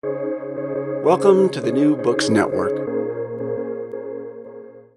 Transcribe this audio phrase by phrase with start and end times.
[0.00, 2.70] Welcome to the New Books Network.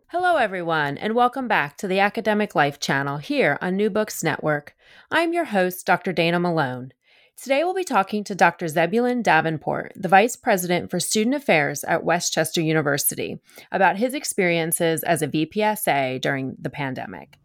[0.10, 4.76] Hello, everyone, and welcome back to the Academic Life channel here on New Books Network.
[5.10, 6.14] I'm your host, Dr.
[6.14, 6.92] Dana Malone.
[7.36, 8.68] Today, we'll be talking to Dr.
[8.68, 13.40] Zebulun Davenport, the Vice President for Student Affairs at West Chester University,
[13.72, 17.40] about his experiences as a VPSA during the pandemic.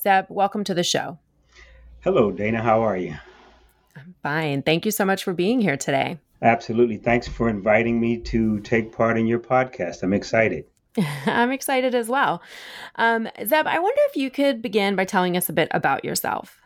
[0.00, 1.18] Zeb, welcome to the show.
[2.00, 2.62] Hello, Dana.
[2.62, 3.16] How are you?
[3.94, 4.62] I'm fine.
[4.62, 6.18] Thank you so much for being here today.
[6.42, 6.96] Absolutely.
[6.96, 10.02] Thanks for inviting me to take part in your podcast.
[10.02, 10.64] I'm excited.
[11.26, 12.42] I'm excited as well.
[12.96, 16.60] Um, Zeb, I wonder if you could begin by telling us a bit about yourself.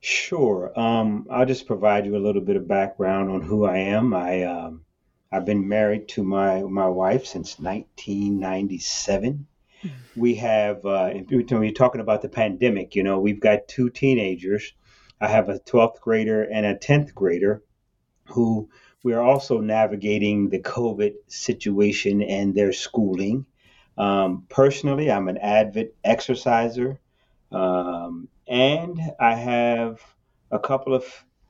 [0.00, 0.72] Sure.
[0.78, 4.12] Um, I'll just provide you a little bit of background on who I am.
[4.12, 4.84] I um,
[5.30, 9.46] I've been married to my my wife since 1997.
[9.84, 10.20] Mm-hmm.
[10.20, 14.72] We have uh, when you're talking about the pandemic, you know, we've got two teenagers.
[15.20, 17.62] I have a 12th grader and a 10th grader
[18.26, 18.68] who
[19.02, 23.46] we are also navigating the COVID situation and their schooling.
[23.98, 27.00] Um, personally, I'm an avid exerciser,
[27.50, 30.00] um, and I have
[30.50, 31.04] a couple of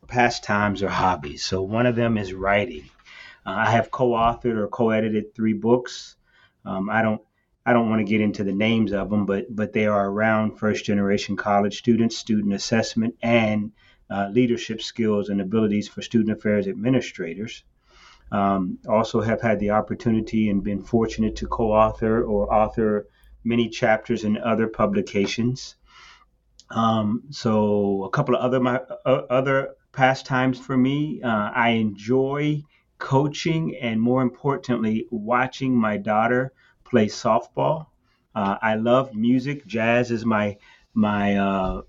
[0.09, 1.45] pastimes or hobbies.
[1.45, 2.85] So one of them is writing.
[3.47, 6.17] Uh, I have co-authored or co-edited three books.
[6.65, 7.21] Um, I don't
[7.65, 10.59] I don't want to get into the names of them, but but they are around
[10.59, 13.73] first generation college students, student assessment, and
[14.13, 17.65] uh, leadership skills and abilities for student affairs administrators.
[18.31, 23.07] Um, also, have had the opportunity and been fortunate to co author or author
[23.45, 25.77] many chapters in other publications.
[26.71, 32.63] Um, so, a couple of other, my, uh, other pastimes for me, uh, I enjoy
[32.99, 36.53] coaching and, more importantly, watching my daughter
[36.85, 37.87] play softball.
[38.35, 39.67] Uh, I love music.
[39.67, 40.57] Jazz is my
[40.95, 41.83] my uh,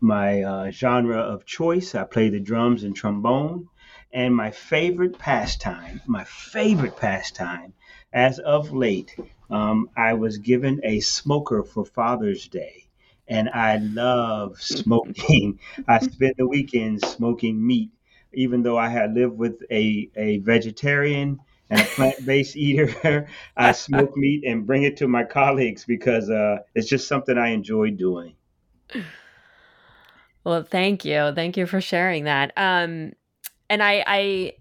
[0.00, 1.94] my uh, genre of choice.
[1.94, 3.68] I play the drums and trombone.
[4.12, 7.74] And my favorite pastime, my favorite pastime,
[8.12, 9.14] as of late,
[9.50, 12.84] um, I was given a smoker for Father's Day.
[13.28, 15.58] And I love smoking.
[15.88, 17.90] I spend the weekends smoking meat,
[18.32, 23.28] even though I had lived with a, a vegetarian and a plant-based eater.
[23.56, 27.48] I smoke meat and bring it to my colleagues because uh, it's just something I
[27.48, 28.34] enjoy doing.
[30.46, 31.32] Well, thank you.
[31.34, 32.52] Thank you for sharing that.
[32.56, 33.14] Um,
[33.68, 34.52] and I, I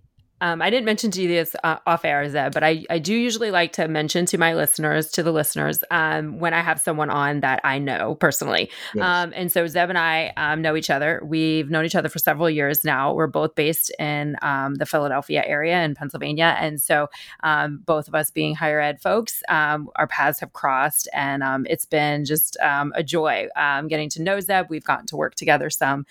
[0.45, 3.15] um, I didn't mention to you this uh, off air, Zeb, but I, I do
[3.15, 7.09] usually like to mention to my listeners, to the listeners, um, when I have someone
[7.09, 8.69] on that I know personally.
[8.93, 9.03] Yes.
[9.03, 11.19] Um, and so Zeb and I um, know each other.
[11.25, 13.11] We've known each other for several years now.
[13.11, 16.55] We're both based in um, the Philadelphia area in Pennsylvania.
[16.59, 17.09] And so
[17.41, 21.09] um, both of us being higher ed folks, our paths have crossed.
[21.11, 23.47] And it's been just a joy
[23.87, 24.67] getting to know Zeb.
[24.69, 26.05] We've gotten to work together some.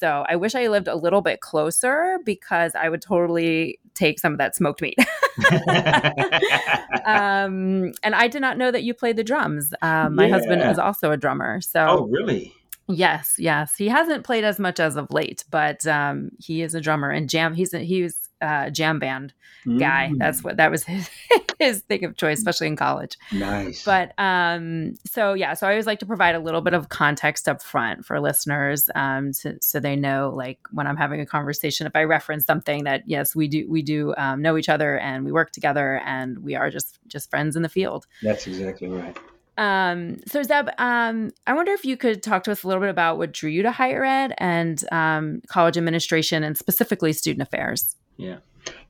[0.00, 4.32] So I wish I lived a little bit closer because I would totally take some
[4.32, 4.98] of that smoked meat.
[7.04, 9.74] um, and I did not know that you played the drums.
[9.82, 10.32] Um, my yeah.
[10.32, 11.60] husband is also a drummer.
[11.60, 12.54] So, oh, really?
[12.88, 13.76] Yes, yes.
[13.76, 17.28] He hasn't played as much as of late, but um, he is a drummer and
[17.28, 17.54] jam.
[17.54, 19.34] He's a, he was a jam band
[19.78, 20.10] guy.
[20.12, 20.18] Mm.
[20.18, 21.10] That's what that was his
[21.60, 23.16] his thing of choice, especially in college.
[23.30, 23.84] Nice.
[23.84, 27.48] But um, so yeah, so I always like to provide a little bit of context
[27.48, 31.86] up front for listeners, um, to, so they know like when I'm having a conversation,
[31.86, 35.24] if I reference something that yes, we do we do um, know each other and
[35.24, 38.06] we work together and we are just just friends in the field.
[38.22, 39.16] That's exactly right.
[39.58, 42.88] Um, so Zeb, um, I wonder if you could talk to us a little bit
[42.88, 47.96] about what drew you to higher ed and um, college administration, and specifically student affairs.
[48.16, 48.38] Yeah,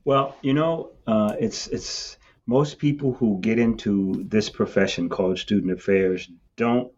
[0.05, 2.17] well, you know, uh, it's it's
[2.51, 6.91] most people who get into this profession called student affairs don't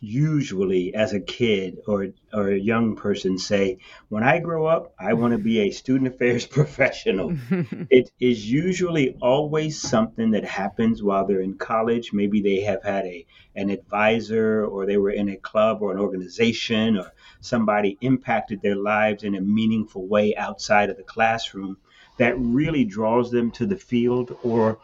[0.00, 3.78] usually as a kid or or a young person say
[4.08, 7.28] when i grow up i want to be a student affairs professional.
[7.98, 12.12] It is usually always something that happens while they're in college.
[12.12, 13.26] Maybe they have had a
[13.62, 17.08] an advisor or they were in a club or an organization or
[17.40, 21.76] somebody impacted their lives in a meaningful way outside of the classroom.
[22.18, 24.78] That really draws them to the field or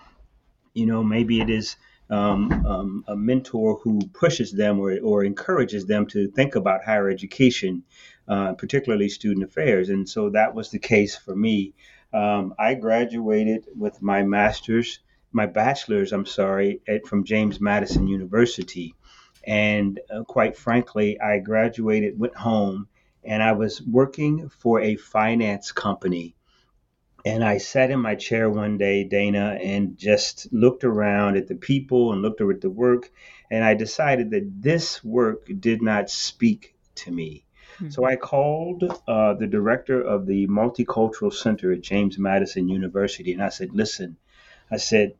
[0.76, 1.76] you know maybe it is
[2.10, 7.10] um, um, a mentor who pushes them or, or encourages them to think about higher
[7.10, 7.82] education,
[8.28, 9.88] uh, particularly student affairs.
[9.88, 11.74] And so that was the case for me.
[12.12, 15.00] Um, I graduated with my master's,
[15.32, 18.94] my bachelor's, I'm sorry, at, from James Madison University.
[19.44, 22.88] And uh, quite frankly, I graduated, went home,
[23.24, 26.35] and I was working for a finance company
[27.26, 31.56] and I sat in my chair one day, Dana, and just looked around at the
[31.56, 33.10] people and looked at the work.
[33.50, 37.44] And I decided that this work did not speak to me.
[37.74, 37.90] Mm-hmm.
[37.90, 43.42] So I called uh, the director of the Multicultural Center at James Madison University and
[43.42, 44.16] I said, listen,
[44.70, 45.16] I said,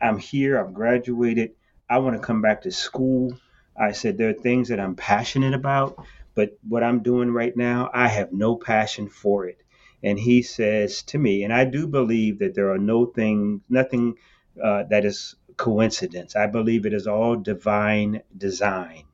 [0.00, 1.50] I'm here, I've graduated,
[1.88, 3.38] I want to come back to school.
[3.76, 6.02] I said, there are things that I'm passionate about,
[6.34, 9.61] but what I'm doing right now, I have no passion for it.
[10.02, 14.16] And he says to me, and I do believe that there are no thing, nothing
[14.62, 16.34] uh, that is coincidence.
[16.34, 19.04] I believe it is all divine design.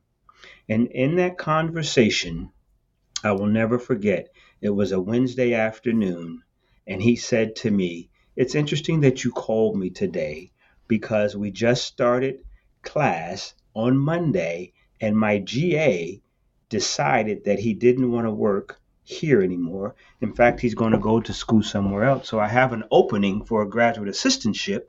[0.67, 2.51] And in that conversation,
[3.23, 4.29] I will never forget,
[4.61, 6.43] it was a Wednesday afternoon,
[6.87, 10.51] and he said to me, It's interesting that you called me today
[10.87, 12.39] because we just started
[12.81, 16.21] class on Monday, and my GA
[16.69, 19.95] decided that he didn't want to work here anymore.
[20.21, 22.29] In fact, he's going to go to school somewhere else.
[22.29, 24.83] So I have an opening for a graduate assistantship,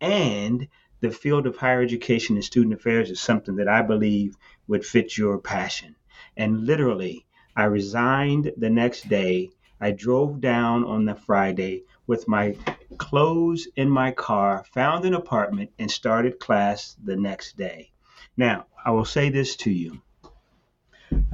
[0.00, 0.68] and
[1.00, 4.36] the field of higher education and student affairs is something that I believe
[4.68, 5.96] would fit your passion.
[6.36, 7.26] And literally,
[7.56, 9.50] I resigned the next day.
[9.80, 12.56] I drove down on the Friday with my
[12.96, 17.90] clothes in my car, found an apartment, and started class the next day.
[18.36, 20.00] Now, I will say this to you.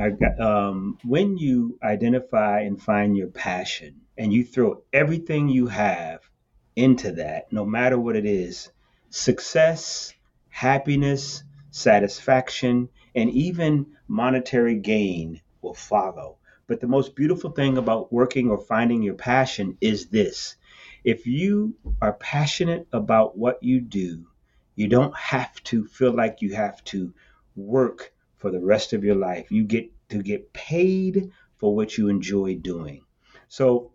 [0.08, 6.20] Got, um, when you identify and find your passion and you throw everything you have
[6.74, 8.70] into that, no matter what it is,
[9.10, 10.14] success,
[10.48, 16.38] happiness, satisfaction, and even monetary gain will follow.
[16.66, 20.56] But the most beautiful thing about working or finding your passion is this
[21.04, 24.26] if you are passionate about what you do,
[24.76, 27.12] you don't have to feel like you have to
[27.54, 29.52] work for the rest of your life.
[29.52, 33.02] You get to get paid for what you enjoy doing.
[33.48, 33.92] So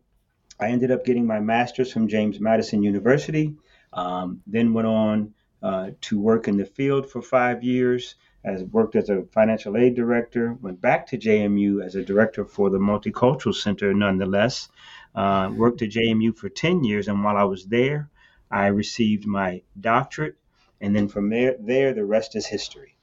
[0.59, 3.55] I ended up getting my master's from James Madison University,
[3.91, 8.95] um, then went on uh, to work in the field for five years, as worked
[8.95, 13.55] as a financial aid director, went back to JMU as a director for the Multicultural
[13.55, 14.69] Center nonetheless,
[15.15, 18.09] uh, worked at JMU for 10 years, and while I was there,
[18.51, 20.35] I received my doctorate,
[20.79, 22.94] and then from there, there the rest is history.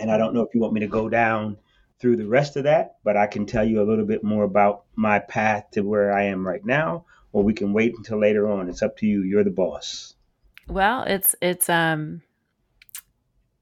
[0.00, 1.58] And I don't know if you want me to go down
[2.00, 4.84] through the rest of that, but I can tell you a little bit more about
[4.96, 8.68] my path to where I am right now, or we can wait until later on.
[8.68, 9.22] It's up to you.
[9.22, 10.14] You're the boss.
[10.66, 12.22] Well, it's it's um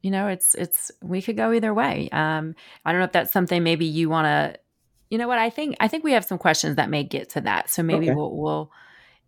[0.03, 2.09] you know, it's it's we could go either way.
[2.13, 4.61] Um I don't know if that's something maybe you want to
[5.11, 5.39] you know what?
[5.39, 7.71] I think I think we have some questions that may get to that.
[7.71, 8.15] So maybe okay.
[8.15, 8.71] we'll we'll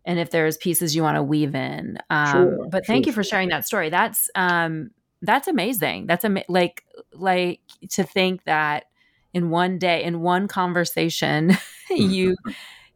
[0.05, 1.99] and if there's pieces you want to weave in.
[2.11, 3.89] Um sure, but thank sure, you for sharing that story.
[3.91, 4.91] That's um
[5.23, 6.07] that's amazing.
[6.07, 8.85] That's am- like like to think that
[9.33, 11.57] in one day in one conversation
[11.91, 12.37] you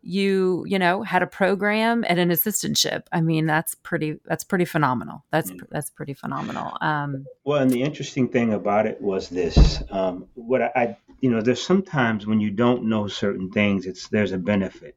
[0.04, 4.66] you you know had a program and an assistantship i mean that's pretty that's pretty
[4.66, 5.58] phenomenal that's mm.
[5.70, 10.60] that's pretty phenomenal um, well and the interesting thing about it was this um, what
[10.60, 14.38] I, I, you know there's sometimes when you don't know certain things it's there's a
[14.38, 14.94] benefit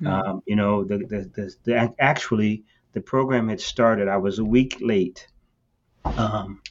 [0.00, 0.06] mm-hmm.
[0.06, 4.44] um, you know the, the, the, the, actually the program had started i was a
[4.44, 5.26] week late
[6.16, 6.62] um,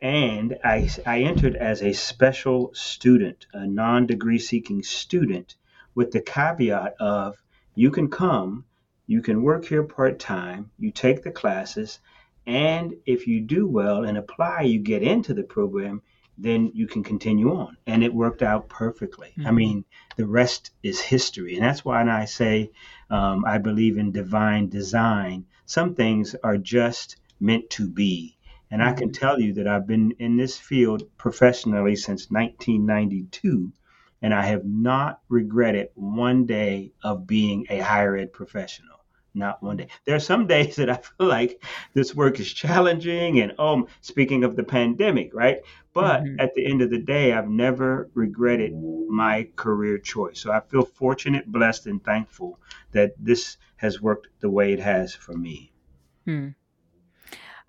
[0.00, 5.56] and I, I entered as a special student a non-degree seeking student
[5.94, 7.36] with the caveat of
[7.74, 8.64] you can come,
[9.06, 11.98] you can work here part time, you take the classes,
[12.46, 16.02] and if you do well and apply, you get into the program,
[16.38, 17.76] then you can continue on.
[17.86, 19.34] And it worked out perfectly.
[19.36, 19.46] Mm-hmm.
[19.46, 19.84] I mean,
[20.16, 21.54] the rest is history.
[21.56, 22.70] And that's why I say
[23.10, 25.44] um, I believe in divine design.
[25.66, 28.36] Some things are just meant to be.
[28.70, 33.72] And I can tell you that I've been in this field professionally since 1992
[34.22, 38.96] and I have not regretted one day of being a higher ed professional.
[39.32, 39.88] Not one day.
[40.04, 41.62] There are some days that I feel like
[41.94, 45.58] this work is challenging, and oh, speaking of the pandemic, right?
[45.94, 46.40] But mm-hmm.
[46.40, 48.72] at the end of the day, I've never regretted
[49.08, 50.40] my career choice.
[50.40, 52.58] So I feel fortunate, blessed, and thankful
[52.92, 55.72] that this has worked the way it has for me.
[56.24, 56.48] Hmm.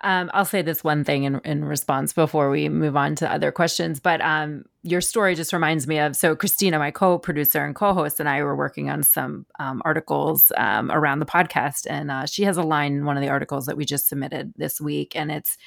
[0.03, 3.51] Um, I'll say this one thing in, in response before we move on to other
[3.51, 3.99] questions.
[3.99, 8.27] But um, your story just reminds me of so Christina, my co-producer and co-host, and
[8.27, 12.57] I were working on some um, articles um, around the podcast, and uh, she has
[12.57, 15.57] a line in one of the articles that we just submitted this week, and it's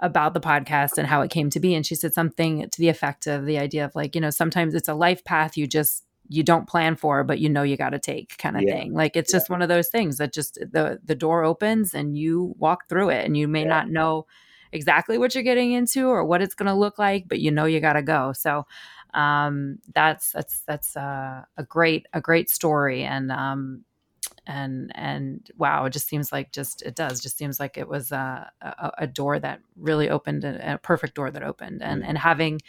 [0.00, 1.74] about the podcast and how it came to be.
[1.74, 4.74] And she said something to the effect of the idea of like, you know, sometimes
[4.74, 7.90] it's a life path you just you don't plan for but you know you got
[7.90, 8.74] to take kind of yeah.
[8.74, 9.38] thing like it's yeah.
[9.38, 13.10] just one of those things that just the the door opens and you walk through
[13.10, 13.68] it and you may yeah.
[13.68, 14.26] not know
[14.72, 17.64] exactly what you're getting into or what it's going to look like but you know
[17.64, 18.66] you got to go so
[19.14, 23.84] um that's that's that's uh, a great a great story and um
[24.46, 28.10] and and wow it just seems like just it does just seems like it was
[28.10, 32.08] a, a, a door that really opened a, a, perfect door that opened and mm-hmm.
[32.08, 32.60] and having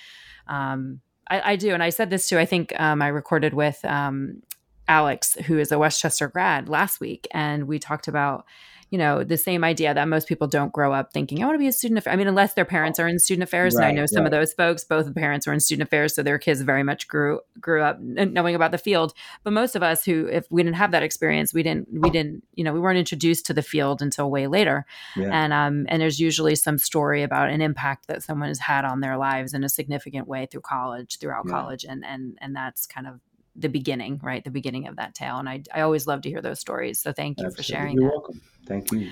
[0.47, 2.37] um I, I, do, and I said this too.
[2.37, 4.41] I think um, I recorded with um,
[4.87, 8.45] Alex, who is a West Chester grad, last week, and we talked about
[8.93, 11.59] you know, the same idea that most people don't grow up thinking, I want to
[11.59, 11.97] be a student.
[11.97, 12.13] Aff-.
[12.13, 13.73] I mean, unless their parents are in student affairs.
[13.73, 14.27] Right, and I know some right.
[14.27, 16.13] of those folks, both the parents were in student affairs.
[16.13, 19.15] So their kids very much grew, grew up knowing about the field.
[19.43, 22.43] But most of us who, if we didn't have that experience, we didn't, we didn't,
[22.53, 24.85] you know, we weren't introduced to the field until way later.
[25.17, 25.31] Yeah.
[25.31, 28.99] And, um, and there's usually some story about an impact that someone has had on
[28.99, 31.51] their lives in a significant way through college, throughout yeah.
[31.51, 31.83] college.
[31.83, 33.21] And, and, and that's kind of
[33.55, 34.43] the beginning, right?
[34.43, 35.37] The beginning of that tale.
[35.37, 36.99] And I, I always love to hear those stories.
[36.99, 37.63] So thank you Absolutely.
[37.63, 37.95] for sharing.
[37.95, 38.15] You're that.
[38.15, 38.41] welcome.
[38.65, 39.11] Thank you.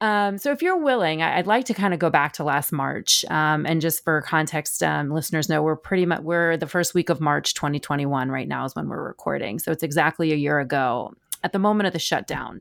[0.00, 3.24] Um, so, if you're willing, I'd like to kind of go back to last March,
[3.30, 7.08] um, and just for context, um, listeners know we're pretty much we're the first week
[7.08, 11.14] of March 2021 right now is when we're recording, so it's exactly a year ago
[11.42, 12.60] at the moment of the shutdown.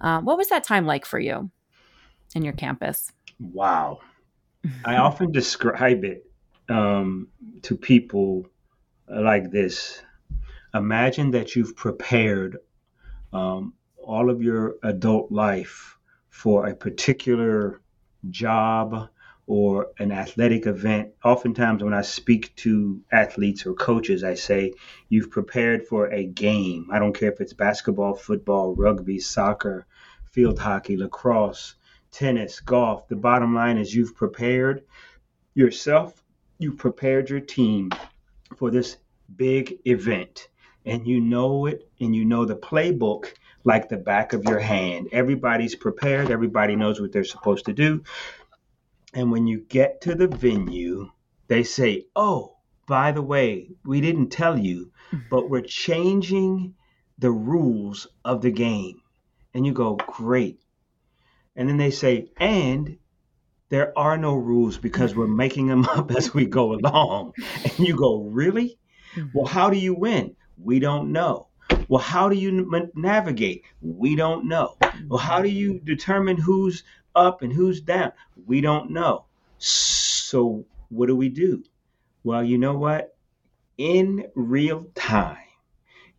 [0.00, 1.50] Uh, what was that time like for you
[2.34, 3.12] in your campus?
[3.38, 4.00] Wow,
[4.82, 6.24] I often describe it
[6.70, 7.28] um,
[7.60, 8.46] to people
[9.06, 10.00] like this:
[10.74, 12.58] Imagine that you've prepared
[13.32, 15.98] um, all of your adult life
[16.28, 17.80] for a particular
[18.30, 19.08] job
[19.46, 21.10] or an athletic event.
[21.24, 24.74] Oftentimes, when I speak to athletes or coaches, I say,
[25.08, 26.86] You've prepared for a game.
[26.92, 29.86] I don't care if it's basketball, football, rugby, soccer,
[30.30, 31.74] field hockey, lacrosse,
[32.12, 33.08] tennis, golf.
[33.08, 34.84] The bottom line is you've prepared
[35.54, 36.22] yourself,
[36.58, 37.90] you've prepared your team
[38.56, 38.98] for this
[39.36, 40.48] big event.
[40.86, 43.32] And you know it, and you know the playbook
[43.64, 45.08] like the back of your hand.
[45.12, 48.02] Everybody's prepared, everybody knows what they're supposed to do.
[49.12, 51.10] And when you get to the venue,
[51.48, 52.56] they say, Oh,
[52.86, 54.92] by the way, we didn't tell you,
[55.30, 56.74] but we're changing
[57.18, 59.02] the rules of the game.
[59.52, 60.60] And you go, Great.
[61.56, 62.98] And then they say, And
[63.68, 67.32] there are no rules because we're making them up as we go along.
[67.64, 68.78] And you go, Really?
[69.14, 69.28] Mm-hmm.
[69.34, 70.36] Well, how do you win?
[70.62, 71.48] We don't know.
[71.88, 73.64] Well, how do you navigate?
[73.80, 74.76] We don't know.
[75.08, 78.12] Well, how do you determine who's up and who's down?
[78.46, 79.24] We don't know.
[79.58, 81.64] So, what do we do?
[82.24, 83.16] Well, you know what?
[83.78, 85.38] In real time,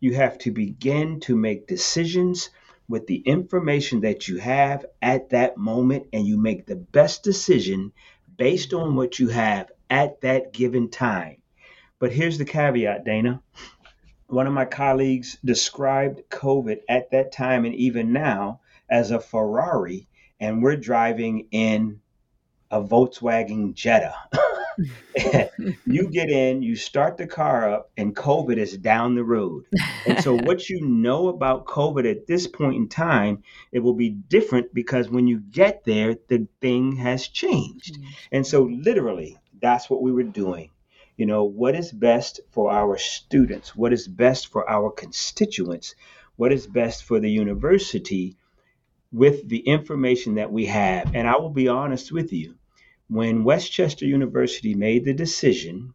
[0.00, 2.50] you have to begin to make decisions
[2.88, 7.92] with the information that you have at that moment, and you make the best decision
[8.36, 11.36] based on what you have at that given time.
[11.98, 13.40] But here's the caveat, Dana
[14.32, 20.08] one of my colleagues described COVID at that time and even now as a Ferrari,
[20.40, 22.00] and we're driving in
[22.70, 24.14] a Volkswagen Jetta.
[25.86, 29.64] you get in, you start the car up, and COVID is down the road.
[30.06, 34.08] And so, what you know about COVID at this point in time, it will be
[34.08, 37.96] different because when you get there, the thing has changed.
[37.96, 38.10] Mm-hmm.
[38.32, 40.70] And so, literally, that's what we were doing
[41.22, 43.76] you know, what is best for our students?
[43.76, 45.94] What is best for our constituents?
[46.34, 48.34] What is best for the university
[49.12, 51.14] with the information that we have?
[51.14, 52.56] And I will be honest with you,
[53.08, 55.94] when West Chester University made the decision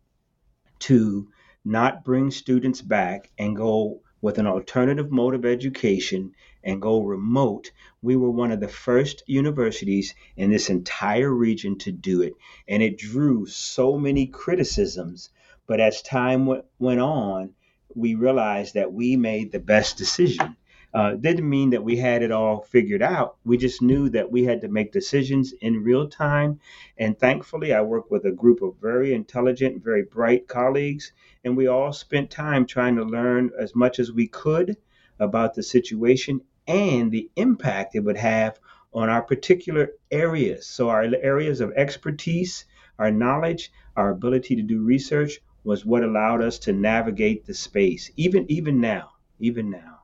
[0.88, 1.28] to
[1.66, 6.32] not bring students back and go with an alternative mode of education
[6.68, 7.72] and go remote,
[8.02, 12.34] we were one of the first universities in this entire region to do it.
[12.68, 15.30] And it drew so many criticisms.
[15.66, 17.54] But as time w- went on,
[17.96, 20.58] we realized that we made the best decision.
[20.94, 23.38] Uh, didn't mean that we had it all figured out.
[23.46, 26.60] We just knew that we had to make decisions in real time.
[26.98, 31.14] And thankfully, I worked with a group of very intelligent, very bright colleagues,
[31.46, 34.76] and we all spent time trying to learn as much as we could
[35.20, 38.60] about the situation and the impact it would have
[38.94, 40.66] on our particular areas.
[40.68, 42.66] So, our areas of expertise,
[43.00, 48.10] our knowledge, our ability to do research was what allowed us to navigate the space,
[48.16, 50.00] even even now, even now.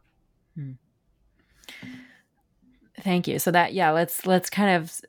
[0.55, 0.71] Hmm.
[3.01, 3.39] Thank you.
[3.39, 5.01] So that yeah, let's let's kind of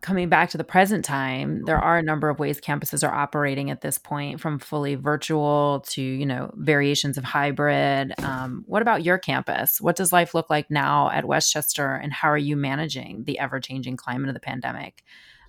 [0.00, 3.70] coming back to the present time, there are a number of ways campuses are operating
[3.70, 8.12] at this point, from fully virtual to you know variations of hybrid.
[8.22, 9.80] Um, what about your campus?
[9.80, 13.38] What does life look like now at West Chester, and how are you managing the
[13.38, 15.02] ever changing climate of the pandemic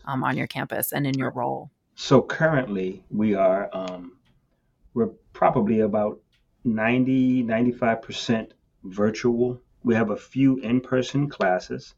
[0.06, 1.72] um, on your campus and in your role?
[1.96, 4.14] So currently, we are um,
[4.94, 6.20] we're probably about
[6.64, 8.54] 90 95 percent
[8.84, 9.62] virtual.
[9.84, 11.94] We have a few in person classes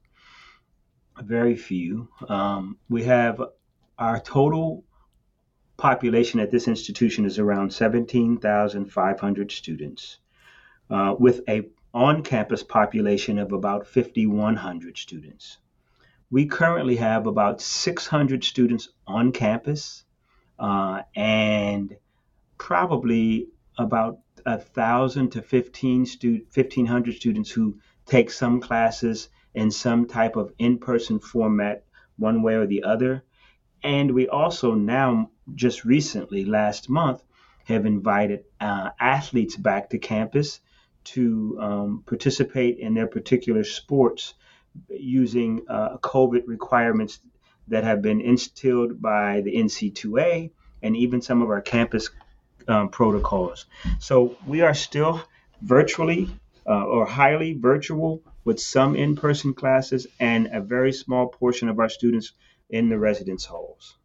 [1.21, 2.09] very few.
[2.27, 3.41] Um, we have
[3.97, 4.83] our total
[5.77, 10.17] population at this institution is around 17,500 students,
[10.89, 15.57] uh, with a on-campus population of about 5,100 students.
[16.29, 20.03] We currently have about 600 students on campus,
[20.59, 21.95] uh, and
[22.57, 23.47] probably
[23.77, 30.35] about a thousand to 15 stu- 1500 students who take some classes in some type
[30.35, 31.83] of in-person format
[32.17, 33.23] one way or the other
[33.83, 37.21] and we also now just recently last month
[37.65, 40.59] have invited uh, athletes back to campus
[41.03, 44.33] to um, participate in their particular sports
[44.89, 47.19] using uh, covid requirements
[47.69, 50.51] that have been instilled by the NCAA
[50.81, 52.09] and even some of our campus
[52.67, 53.65] um, protocols.
[53.99, 55.21] So we are still
[55.61, 56.29] virtually
[56.65, 61.79] uh, or highly virtual with some in person classes and a very small portion of
[61.79, 62.33] our students
[62.69, 63.97] in the residence halls.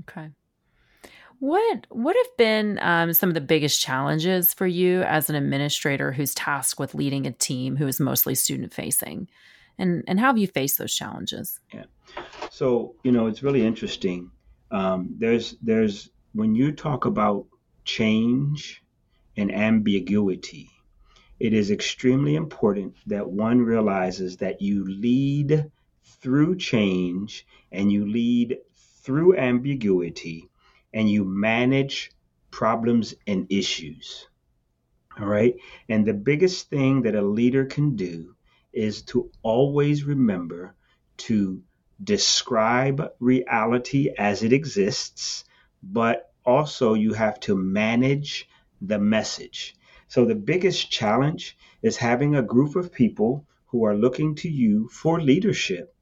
[0.00, 0.30] Okay.
[1.38, 6.12] What what have been um, some of the biggest challenges for you as an administrator
[6.12, 9.28] who's tasked with leading a team who is mostly student facing,
[9.78, 11.60] and and how have you faced those challenges?
[11.74, 11.84] Yeah,
[12.50, 14.30] so you know it's really interesting.
[14.70, 17.46] Um, there's there's when you talk about
[17.84, 18.82] change
[19.36, 20.70] and ambiguity,
[21.38, 25.70] it is extremely important that one realizes that you lead
[26.04, 30.48] through change and you lead through ambiguity
[30.94, 32.10] and you manage
[32.50, 34.28] problems and issues.
[35.18, 35.54] All right.
[35.88, 38.34] And the biggest thing that a leader can do
[38.72, 40.74] is to always remember
[41.18, 41.62] to
[42.02, 45.44] describe reality as it exists
[45.82, 48.48] but also you have to manage
[48.80, 49.74] the message.
[50.08, 54.88] So the biggest challenge is having a group of people who are looking to you
[54.88, 55.94] for leadership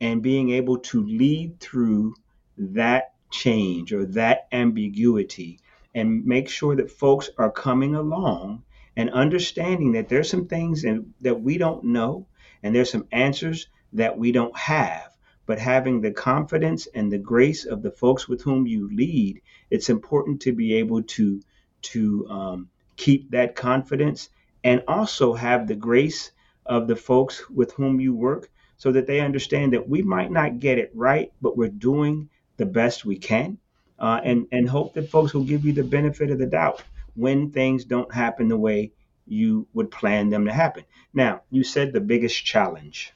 [0.00, 2.14] and being able to lead through
[2.56, 5.58] that change or that ambiguity
[5.94, 8.62] and make sure that folks are coming along
[8.96, 12.26] and understanding that there's some things in, that we don't know
[12.62, 15.08] and there's some answers that we don't have.
[15.46, 19.88] But having the confidence and the grace of the folks with whom you lead, it's
[19.88, 21.40] important to be able to
[21.80, 22.68] to um,
[22.98, 24.28] keep that confidence
[24.64, 26.32] and also have the grace
[26.66, 30.58] of the folks with whom you work so that they understand that we might not
[30.58, 33.56] get it right, but we're doing the best we can.
[33.98, 36.84] Uh, and, and hope that folks will give you the benefit of the doubt
[37.16, 38.92] when things don't happen the way
[39.26, 40.84] you would plan them to happen.
[41.14, 43.12] Now, you said the biggest challenge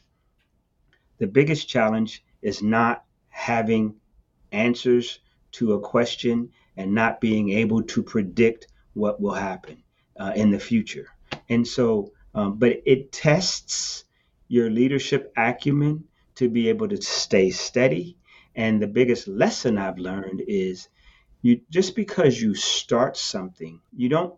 [1.23, 3.95] the biggest challenge is not having
[4.51, 5.21] answers
[5.53, 9.83] to a question and not being able to predict what will happen
[10.18, 11.09] uh, in the future.
[11.48, 14.05] And so, um, but it tests
[14.48, 18.16] your leadership acumen to be able to stay steady.
[18.55, 20.88] And the biggest lesson I've learned is
[21.40, 24.35] you just because you start something, you don't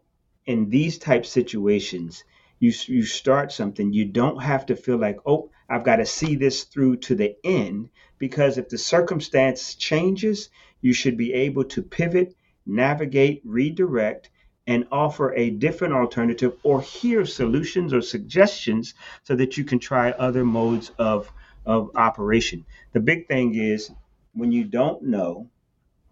[0.46, 2.24] in these type situations,
[2.58, 6.36] you you start something, you don't have to feel like, oh, I've got to see
[6.36, 11.82] this through to the end because if the circumstance changes, you should be able to
[11.82, 12.34] pivot,
[12.66, 14.30] navigate, redirect,
[14.66, 20.10] and offer a different alternative or hear solutions or suggestions so that you can try
[20.12, 21.30] other modes of,
[21.66, 22.64] of operation.
[22.92, 23.90] The big thing is
[24.32, 25.48] when you don't know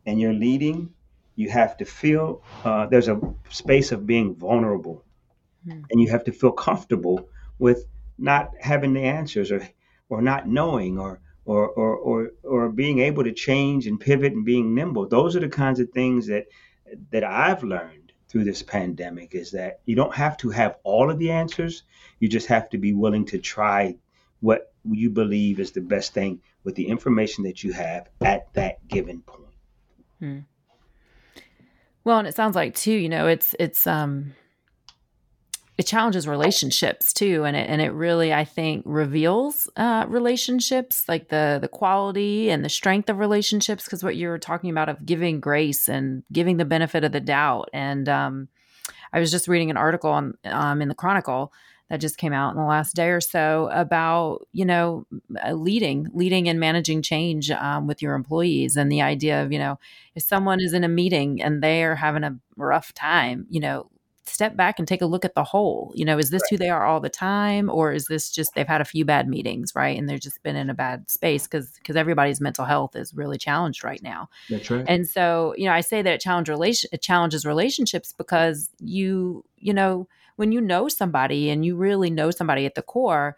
[0.04, 0.90] and you're leading,
[1.34, 5.02] you have to feel uh, there's a space of being vulnerable
[5.66, 5.84] mm.
[5.90, 7.86] and you have to feel comfortable with
[8.18, 9.66] not having the answers or
[10.08, 14.44] or not knowing or or, or or or being able to change and pivot and
[14.44, 15.08] being nimble.
[15.08, 16.46] Those are the kinds of things that
[17.10, 18.01] that I've learned
[18.32, 21.82] through this pandemic is that you don't have to have all of the answers.
[22.18, 23.96] You just have to be willing to try
[24.40, 28.88] what you believe is the best thing with the information that you have at that
[28.88, 29.52] given point.
[30.18, 30.38] Hmm.
[32.04, 34.32] Well, and it sounds like too, you know, it's it's um
[35.78, 41.28] it challenges relationships too and it and it really i think reveals uh, relationships like
[41.28, 45.04] the the quality and the strength of relationships because what you were talking about of
[45.06, 47.68] giving grace and giving the benefit of the doubt.
[47.72, 48.48] And um,
[49.12, 51.52] i was just reading an article on um, in the chronicle
[51.88, 55.06] that just came out in the last day or so about you know
[55.44, 59.58] uh, leading leading and managing change um, with your employees and the idea of you
[59.58, 59.78] know
[60.14, 63.90] if someone is in a meeting and they are having a rough time you know
[64.24, 65.92] step back and take a look at the whole.
[65.94, 66.48] You know, is this right.
[66.50, 69.28] who they are all the time, or is this just they've had a few bad
[69.28, 69.98] meetings, right?
[69.98, 73.38] And they've just been in a bad space because because everybody's mental health is really
[73.38, 74.28] challenged right now.
[74.48, 74.84] That's right.
[74.86, 79.44] And so, you know, I say that it challenge relation it challenges relationships because you
[79.58, 83.36] you know when you know somebody and you really know somebody at the core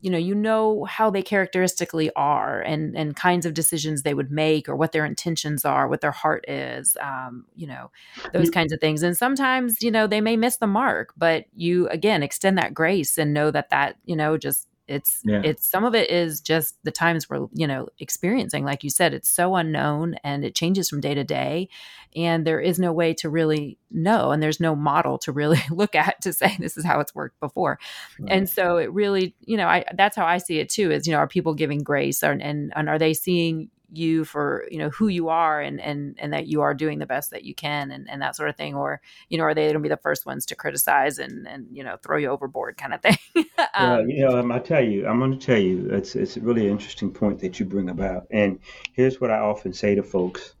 [0.00, 4.30] you know you know how they characteristically are and and kinds of decisions they would
[4.30, 7.90] make or what their intentions are what their heart is um, you know
[8.32, 9.02] those kinds of things.
[9.02, 13.18] And sometimes you know they may miss the mark but you again extend that grace
[13.18, 15.40] and know that that you know just it's yeah.
[15.44, 19.12] it's some of it is just the times we're you know experiencing like you said
[19.12, 21.68] it's so unknown and it changes from day to day
[22.16, 25.94] and there is no way to really know and there's no model to really look
[25.94, 27.78] at to say this is how it's worked before
[28.18, 28.32] right.
[28.32, 31.12] and so it really you know i that's how i see it too is you
[31.12, 34.90] know are people giving grace or, and and are they seeing you for you know
[34.90, 37.90] who you are and and and that you are doing the best that you can
[37.90, 39.96] and, and that sort of thing or you know are they going to be the
[39.96, 43.46] first ones to criticize and and you know throw you overboard kind of thing um,
[43.74, 46.40] yeah you know um, i tell you i'm going to tell you it's it's a
[46.40, 48.58] really interesting point that you bring about and
[48.92, 50.54] here's what i often say to folks.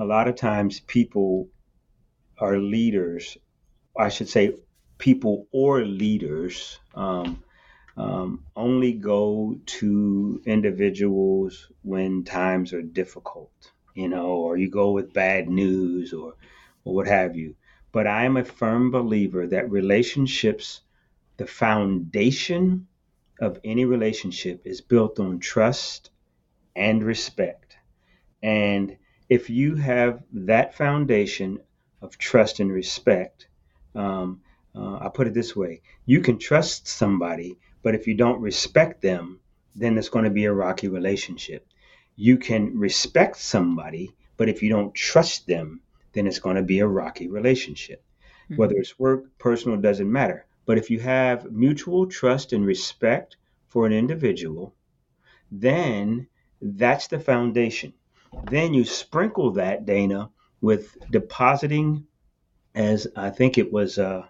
[0.00, 1.48] A lot of times people
[2.38, 3.36] are leaders
[3.98, 4.54] i should say
[4.98, 7.42] people or leaders um,
[7.98, 15.12] um, only go to individuals when times are difficult, you know, or you go with
[15.12, 16.34] bad news or,
[16.84, 17.56] or what have you.
[17.90, 20.82] But I am a firm believer that relationships,
[21.38, 22.86] the foundation
[23.40, 26.10] of any relationship is built on trust
[26.76, 27.76] and respect.
[28.44, 28.96] And
[29.28, 31.58] if you have that foundation
[32.00, 33.48] of trust and respect,
[33.96, 38.40] um, uh, I put it this way you can trust somebody but if you don't
[38.40, 39.40] respect them,
[39.74, 41.66] then it's going to be a rocky relationship.
[42.16, 45.80] You can respect somebody, but if you don't trust them,
[46.12, 48.02] then it's going to be a rocky relationship.
[48.44, 48.56] Mm-hmm.
[48.56, 50.46] Whether it's work, personal, doesn't matter.
[50.66, 53.36] But if you have mutual trust and respect
[53.68, 54.74] for an individual,
[55.50, 56.26] then
[56.60, 57.92] that's the foundation.
[58.50, 62.06] Then you sprinkle that, Dana, with depositing,
[62.74, 64.26] as I think it was uh,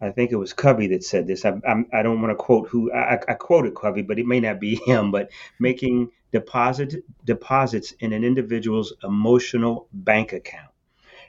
[0.00, 1.44] I think it was Covey that said this.
[1.44, 4.26] I, I'm, I do not want to quote who I, I quoted Covey, but it
[4.26, 5.10] may not be him.
[5.10, 10.70] But making deposit deposits in an individual's emotional bank account.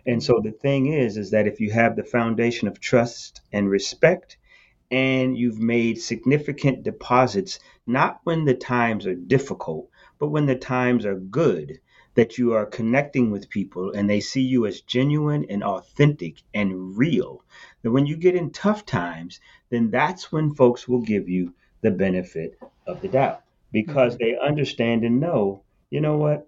[0.08, 3.70] And so the thing is, is that if you have the foundation of trust and
[3.70, 4.38] respect,
[4.92, 11.06] and you've made significant deposits, not when the times are difficult, but when the times
[11.06, 11.80] are good,
[12.14, 16.98] that you are connecting with people and they see you as genuine and authentic and
[16.98, 17.44] real.
[17.86, 21.92] That when you get in tough times, then that's when folks will give you the
[21.92, 24.24] benefit of the doubt because mm-hmm.
[24.24, 26.48] they understand and know, you know what?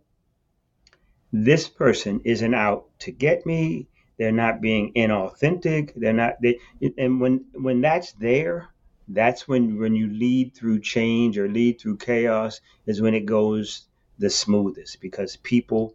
[1.31, 3.87] This person isn't out to get me.
[4.17, 5.93] They're not being inauthentic.
[5.95, 6.57] They're not they
[6.97, 8.69] and when when that's there,
[9.07, 13.85] that's when when you lead through change or lead through chaos is when it goes
[14.17, 15.93] the smoothest because people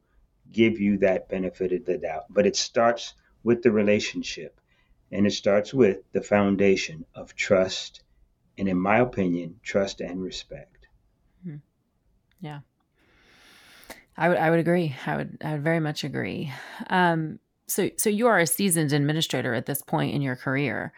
[0.53, 2.27] give you that benefit of the doubt.
[2.31, 4.61] But it starts with the relationship
[5.13, 8.03] and it starts with the foundation of trust
[8.59, 10.89] and, in my opinion, trust and respect.
[11.45, 11.57] Hmm.
[12.41, 12.61] Yeah.
[14.17, 14.95] I would I would agree.
[15.07, 16.53] I would I would very much agree.
[16.89, 20.93] Um, so so you are a seasoned administrator at this point in your career.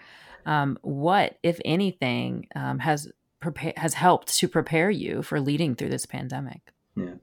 [0.46, 5.90] Um, what, if anything, um, has prepare has helped to prepare you for leading through
[5.90, 6.73] this pandemic?
[6.96, 7.14] Yeah.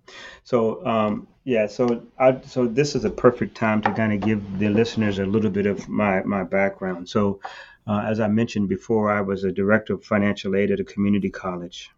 [0.44, 1.68] So um, yeah.
[1.68, 5.26] So I so this is a perfect time to kind of give the listeners a
[5.26, 7.08] little bit of my my background.
[7.08, 7.40] So
[7.88, 11.30] uh, as I mentioned before, I was a director of financial aid at a community
[11.30, 11.90] college,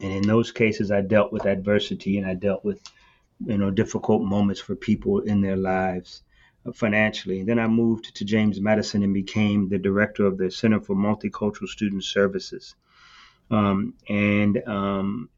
[0.00, 2.80] and in those cases, I dealt with adversity and I dealt with
[3.44, 6.22] you know difficult moments for people in their lives
[6.64, 7.40] uh, financially.
[7.40, 10.94] And then I moved to James Madison and became the director of the Center for
[10.94, 12.76] Multicultural Student Services.
[13.50, 15.28] Um, and um,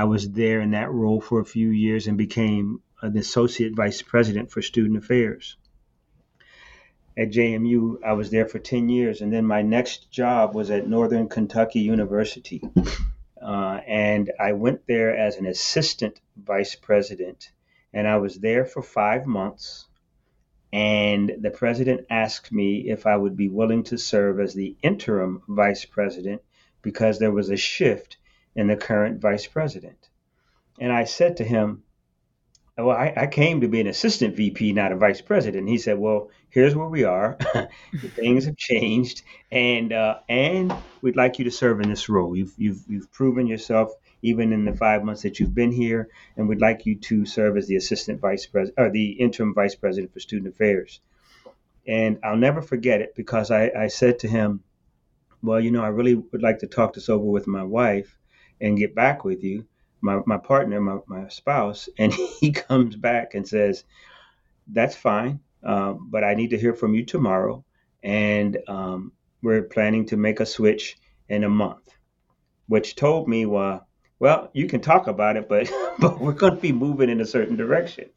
[0.00, 4.00] I was there in that role for a few years and became an associate vice
[4.00, 5.58] president for student affairs.
[7.18, 10.88] At JMU, I was there for 10 years, and then my next job was at
[10.88, 12.62] Northern Kentucky University.
[13.42, 17.52] Uh, and I went there as an assistant vice president,
[17.92, 19.86] and I was there for five months.
[20.72, 25.42] And the president asked me if I would be willing to serve as the interim
[25.46, 26.40] vice president
[26.80, 28.16] because there was a shift
[28.56, 30.08] and the current vice president.
[30.78, 31.82] And I said to him,
[32.76, 35.68] Well, I, I came to be an assistant VP, not a vice president.
[35.68, 37.38] He said, Well, here's where we are.
[38.16, 42.36] Things have changed, and uh, and we'd like you to serve in this role.
[42.36, 46.48] You've you've you've proven yourself even in the five months that you've been here, and
[46.48, 50.12] we'd like you to serve as the assistant vice president or the interim vice president
[50.12, 51.00] for student affairs.
[51.86, 54.62] And I'll never forget it because I, I said to him,
[55.42, 58.16] Well, you know, I really would like to talk this over with my wife
[58.60, 59.66] and get back with you,
[60.00, 63.84] my, my partner, my, my spouse, and he comes back and says,
[64.66, 67.64] That's fine, um, but I need to hear from you tomorrow.
[68.02, 70.96] And um, we're planning to make a switch
[71.28, 71.88] in a month,
[72.66, 73.86] which told me, well,
[74.18, 77.26] well, you can talk about it, but but we're going to be moving in a
[77.26, 78.10] certain direction.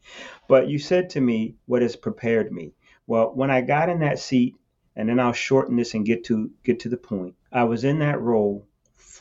[0.48, 2.74] But you said to me, what has prepared me?
[3.06, 4.54] Well, when I got in that seat,
[4.96, 7.34] and then I'll shorten this and get to get to the point.
[7.52, 8.66] I was in that role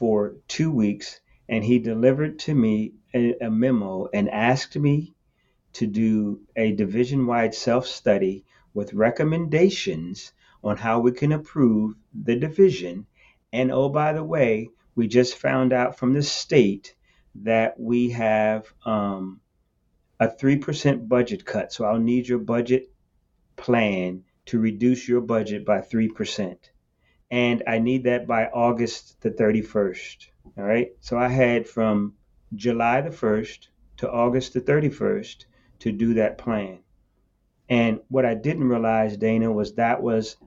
[0.03, 5.13] for two weeks, and he delivered to me a, a memo and asked me
[5.71, 12.35] to do a division wide self study with recommendations on how we can improve the
[12.35, 13.05] division.
[13.53, 16.95] And oh, by the way, we just found out from the state
[17.35, 19.39] that we have um,
[20.19, 21.71] a 3% budget cut.
[21.71, 22.91] So I'll need your budget
[23.55, 26.57] plan to reduce your budget by 3%.
[27.33, 30.27] And I need that by August the 31st.
[30.55, 30.91] All right.
[30.99, 32.13] So I had from
[32.53, 35.45] July the 1st to August the 31st
[35.79, 36.77] to do that plan.
[37.67, 40.37] And what I didn't realize, Dana, was that was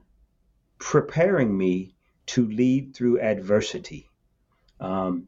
[0.79, 1.93] preparing me
[2.27, 4.07] to lead through adversity.
[4.79, 5.27] Um,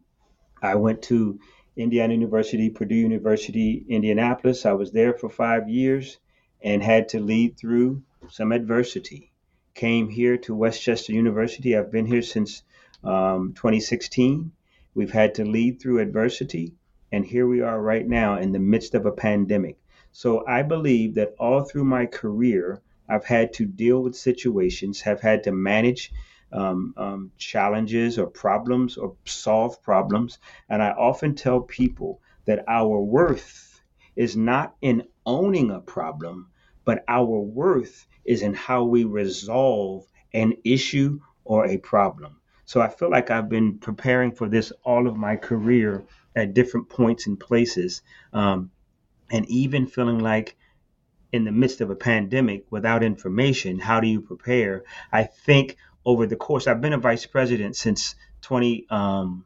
[0.61, 1.41] I went to
[1.75, 4.65] Indiana University, Purdue University, Indianapolis.
[4.65, 6.19] I was there for five years
[6.61, 9.33] and had to lead through some adversity.
[9.73, 11.75] Came here to West Chester University.
[11.75, 12.63] I've been here since
[13.03, 14.51] um, 2016.
[14.93, 16.73] We've had to lead through adversity,
[17.11, 19.77] and here we are right now in the midst of a pandemic.
[20.11, 25.21] So I believe that all through my career, I've had to deal with situations, have
[25.21, 26.11] had to manage
[26.51, 30.39] um, um, challenges or problems or solve problems.
[30.67, 33.81] And I often tell people that our worth
[34.15, 36.49] is not in owning a problem,
[36.85, 42.37] but our worth is in how we resolve an issue or a problem.
[42.65, 46.89] So I feel like I've been preparing for this all of my career at different
[46.89, 48.03] points and places.
[48.31, 48.71] Um,
[49.31, 50.55] and even feeling like
[51.31, 54.83] in the midst of a pandemic without information, how do you prepare?
[55.11, 59.45] I think over the course, I've been a vice president since 20, um,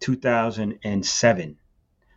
[0.00, 1.58] 2007.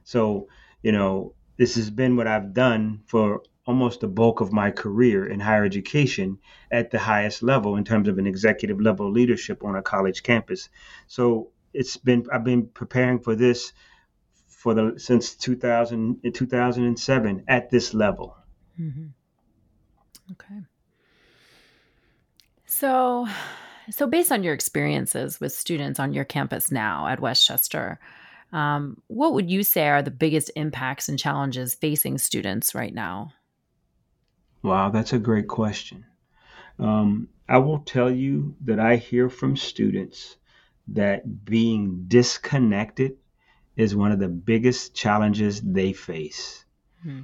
[0.03, 0.47] So,
[0.81, 5.25] you know, this has been what I've done for almost the bulk of my career
[5.25, 6.37] in higher education
[6.71, 10.69] at the highest level in terms of an executive level leadership on a college campus.
[11.07, 13.71] So it's been, I've been preparing for this
[14.47, 18.37] for the since 2000 2007 at this level.
[18.79, 19.07] Mm-hmm.
[20.31, 20.61] Okay.
[22.65, 23.27] So,
[23.91, 27.99] so based on your experiences with students on your campus now at West Chester,
[28.51, 33.33] um, what would you say are the biggest impacts and challenges facing students right now?
[34.63, 36.05] Wow, that's a great question.
[36.79, 40.37] Um, I will tell you that I hear from students
[40.87, 43.17] that being disconnected
[43.75, 46.65] is one of the biggest challenges they face.
[47.03, 47.21] Hmm.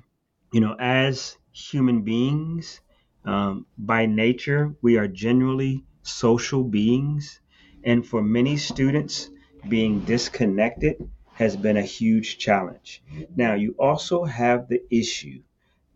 [0.51, 2.81] You know, as human beings,
[3.25, 7.39] um, by nature, we are generally social beings.
[7.83, 9.29] And for many students,
[9.67, 13.01] being disconnected has been a huge challenge.
[13.35, 15.41] Now, you also have the issue,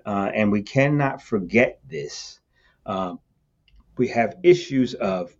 [0.05, 2.39] uh, and we cannot forget this.
[2.85, 3.15] Uh,
[3.97, 5.35] we have issues of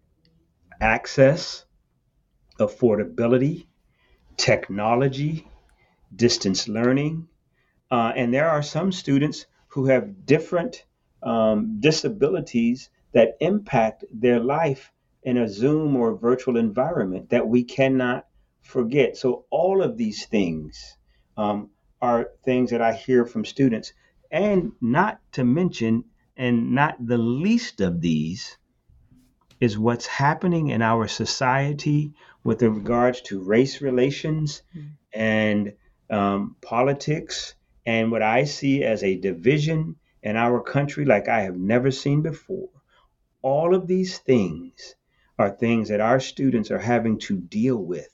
[0.80, 1.66] access,
[2.60, 3.66] affordability,
[4.38, 5.48] technology,
[6.16, 7.28] distance learning.
[7.92, 10.86] Uh, and there are some students who have different
[11.22, 14.92] um, disabilities that impact their life
[15.24, 18.28] in a Zoom or virtual environment that we cannot
[18.62, 19.18] forget.
[19.18, 20.98] So, all of these things
[21.38, 21.70] um,
[22.02, 23.94] are things that I hear from students.
[24.34, 28.58] And not to mention, and not the least of these,
[29.60, 34.90] is what's happening in our society with regards to race relations mm.
[35.14, 35.74] and
[36.10, 37.54] um, politics
[37.86, 42.24] and what I see as a division in our country like I have never seen
[42.24, 42.70] before.
[43.44, 44.96] All of these things
[45.38, 48.10] are things that our students are having to deal with.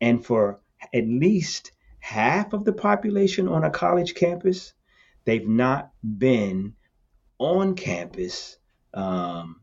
[0.00, 0.60] And for
[0.94, 4.72] at least half of the population on a college campus,
[5.28, 6.72] they've not been
[7.38, 8.56] on campus
[8.94, 9.60] um,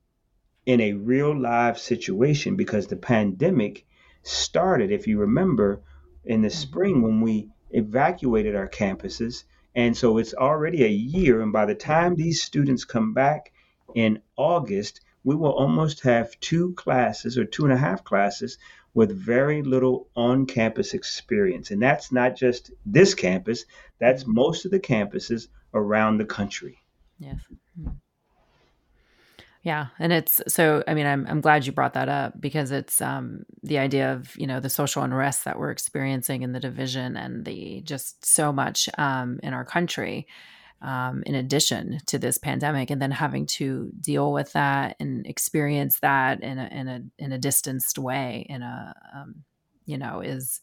[0.67, 3.83] in a real live situation because the pandemic
[4.21, 5.81] started, if you remember,
[6.23, 6.55] in the mm-hmm.
[6.55, 9.43] spring when we evacuated our campuses.
[9.73, 11.41] And so it's already a year.
[11.41, 13.51] And by the time these students come back
[13.95, 18.59] in August, we will almost have two classes or two and a half classes
[18.95, 21.69] with very little on campus experience.
[21.69, 23.65] And that's not just this campus,
[23.99, 24.33] that's mm-hmm.
[24.33, 26.79] most of the campuses around the country.
[27.19, 27.35] Yes.
[27.79, 27.91] Mm-hmm.
[29.61, 30.83] Yeah, and it's so.
[30.87, 34.37] I mean, I'm I'm glad you brought that up because it's um, the idea of
[34.37, 38.53] you know the social unrest that we're experiencing in the division and the just so
[38.53, 40.27] much um, in our country.
[40.85, 45.99] Um, in addition to this pandemic, and then having to deal with that and experience
[45.99, 49.43] that in a in a in a distanced way, in a um,
[49.85, 50.61] you know is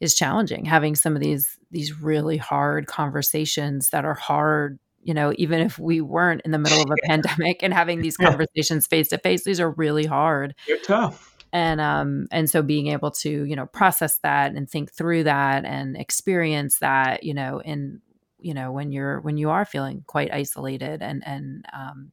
[0.00, 0.64] is challenging.
[0.64, 5.78] Having some of these these really hard conversations that are hard you know, even if
[5.78, 9.44] we weren't in the middle of a pandemic and having these conversations face to face,
[9.44, 10.54] these are really hard.
[10.66, 11.34] They're tough.
[11.52, 15.64] and um and so being able to you know process that and think through that
[15.64, 18.02] and experience that you know in
[18.38, 22.12] you know when you're when you are feeling quite isolated and and um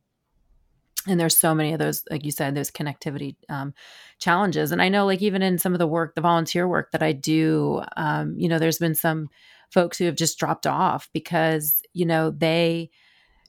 [1.08, 3.74] and there's so many of those like you said those connectivity um,
[4.20, 4.72] challenges.
[4.72, 7.12] And i know like even in some of the work the volunteer work that i
[7.12, 9.30] do um, you know there's been some
[9.72, 12.90] folks who have just dropped off because you know they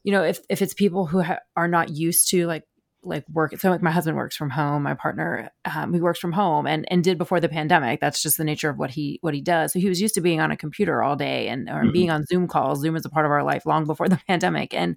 [0.02, 2.64] you know if if it's people who ha- are not used to like
[3.06, 6.32] like work so like my husband works from home my partner um, he works from
[6.32, 9.34] home and and did before the pandemic that's just the nature of what he what
[9.34, 11.82] he does so he was used to being on a computer all day and or
[11.82, 11.92] mm-hmm.
[11.92, 14.74] being on zoom calls zoom is a part of our life long before the pandemic
[14.74, 14.96] and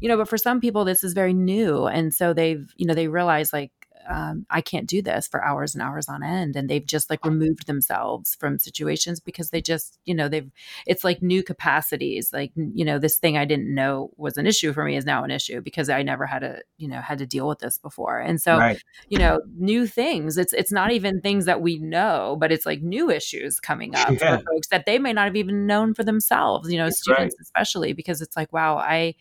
[0.00, 2.94] you know but for some people this is very new and so they've you know
[2.94, 3.72] they realize like
[4.08, 6.56] um, I can't do this for hours and hours on end.
[6.56, 10.50] And they've just like removed themselves from situations because they just, you know, they've,
[10.86, 12.32] it's like new capacities.
[12.32, 15.24] Like, you know, this thing I didn't know was an issue for me is now
[15.24, 18.18] an issue because I never had to, you know, had to deal with this before.
[18.18, 18.82] And so, right.
[19.08, 22.82] you know, new things, it's, it's not even things that we know, but it's like
[22.82, 24.38] new issues coming up yeah.
[24.38, 27.36] for folks that they may not have even known for themselves, you know, That's students
[27.38, 27.42] right.
[27.42, 29.14] especially because it's like, wow, I,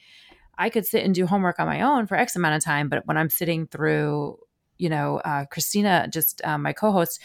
[0.57, 3.07] I could sit and do homework on my own for X amount of time, but
[3.07, 4.37] when I'm sitting through
[4.79, 7.21] you know, uh, Christina, just uh, my co-host,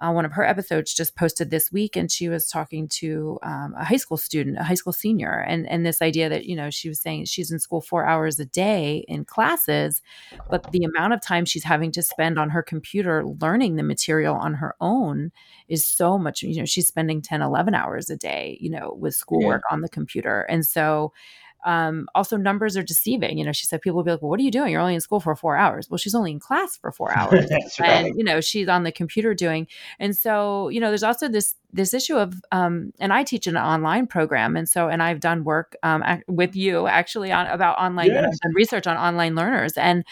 [0.00, 3.74] uh, one of her episodes just posted this week, and she was talking to um,
[3.76, 6.70] a high school student, a high school senior, and and this idea that you know
[6.70, 10.00] she was saying she's in school four hours a day in classes,
[10.48, 14.36] but the amount of time she's having to spend on her computer learning the material
[14.36, 15.32] on her own
[15.66, 16.42] is so much.
[16.42, 19.74] You know, she's spending 10, 11 hours a day, you know, with schoolwork yeah.
[19.74, 21.12] on the computer, and so
[21.68, 23.36] um, also, numbers are deceiving.
[23.36, 24.72] You know, she said people will be like, "Well, what are you doing?
[24.72, 27.50] You're only in school for four hours." Well, she's only in class for four hours,
[27.78, 27.90] right.
[27.90, 29.66] and you know, she's on the computer doing.
[30.00, 33.58] And so, you know, there's also this this issue of, um, and I teach an
[33.58, 38.12] online program, and so, and I've done work um, with you actually on about online,
[38.12, 38.38] yes.
[38.42, 40.06] I've research on online learners, and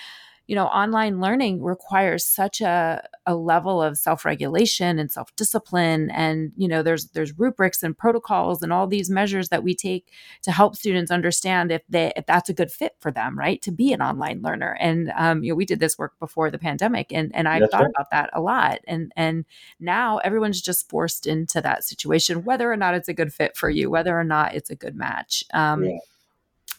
[0.46, 6.10] you know, online learning requires such a, a level of self-regulation and self-discipline.
[6.10, 10.12] And, you know, there's there's rubrics and protocols and all these measures that we take
[10.42, 13.60] to help students understand if they if that's a good fit for them, right?
[13.62, 14.76] To be an online learner.
[14.80, 17.82] And um, you know, we did this work before the pandemic and, and I thought
[17.82, 17.90] right.
[17.90, 18.80] about that a lot.
[18.86, 19.44] And and
[19.80, 23.68] now everyone's just forced into that situation, whether or not it's a good fit for
[23.68, 25.44] you, whether or not it's a good match.
[25.52, 25.98] Um, yeah.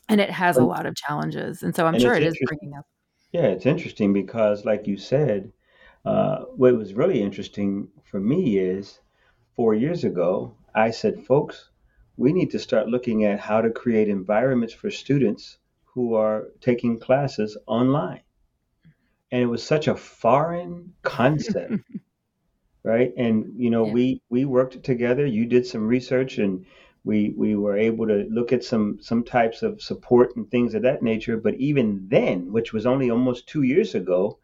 [0.09, 1.63] And it has a lot of challenges.
[1.63, 2.85] And so I'm sure it is bringing up
[3.31, 5.51] yeah, it's interesting because, like you said,
[6.05, 8.99] uh, what was really interesting for me is
[9.55, 11.69] four years ago, I said, folks,
[12.15, 16.99] we need to start looking at how to create environments for students who are taking
[16.99, 18.21] classes online.
[19.31, 21.73] And it was such a foreign concept,
[22.83, 23.11] right?
[23.17, 23.93] And you know, yeah.
[23.93, 25.25] we we worked together.
[25.25, 26.65] You did some research and
[27.07, 30.81] we we were able to look at some some types of support and things of
[30.81, 34.37] that nature but even then which was only almost 2 years ago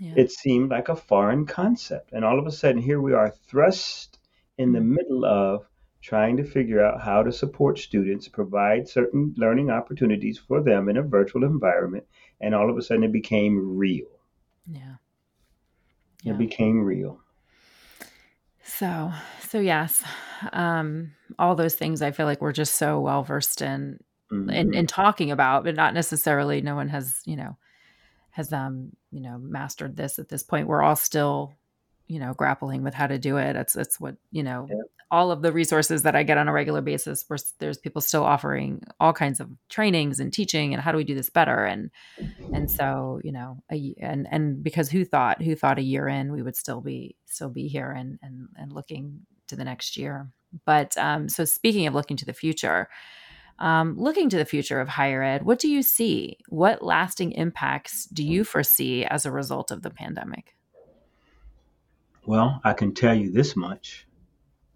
[0.00, 0.14] yeah.
[0.16, 4.18] it seemed like a foreign concept and all of a sudden here we are thrust
[4.58, 4.94] in the mm-hmm.
[4.94, 5.64] middle of
[6.00, 10.96] trying to figure out how to support students provide certain learning opportunities for them in
[10.96, 12.04] a virtual environment
[12.40, 14.12] and all of a sudden it became real
[14.66, 14.96] yeah,
[16.22, 16.32] yeah.
[16.32, 17.20] it became real
[18.68, 19.12] so,
[19.48, 20.04] so yes,
[20.52, 23.98] um, all those things I feel like we're just so well versed in,
[24.30, 24.50] mm-hmm.
[24.50, 26.60] in, in talking about, but not necessarily.
[26.60, 27.56] No one has, you know,
[28.30, 30.68] has um, you know, mastered this at this point.
[30.68, 31.54] We're all still,
[32.08, 33.54] you know, grappling with how to do it.
[33.54, 34.66] It's it's what you know.
[34.68, 38.02] Yeah all of the resources that I get on a regular basis, where there's people
[38.02, 41.64] still offering all kinds of trainings and teaching and how do we do this better
[41.64, 41.90] and
[42.52, 46.32] and so you know a, and and because who thought who thought a year in
[46.32, 50.30] we would still be still be here and and and looking to the next year.
[50.66, 52.88] But um, so speaking of looking to the future.
[53.60, 56.38] Um, looking to the future of higher ed, what do you see?
[56.48, 60.54] What lasting impacts do you foresee as a result of the pandemic?
[62.28, 64.06] Well, I can tell you this much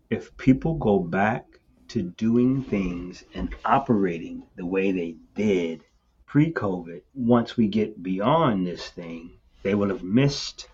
[0.08, 1.44] if people go back
[1.88, 5.84] to doing things and operating the way they did
[6.24, 10.66] pre COVID, once we get beyond this thing, they will have missed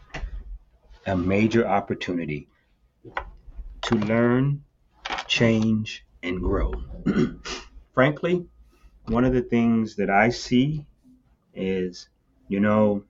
[1.05, 2.47] a major opportunity
[3.83, 4.63] to learn,
[5.27, 6.73] change, and grow.
[7.93, 8.47] Frankly,
[9.07, 10.87] one of the things that I see
[11.53, 12.09] is,
[12.47, 13.03] you know,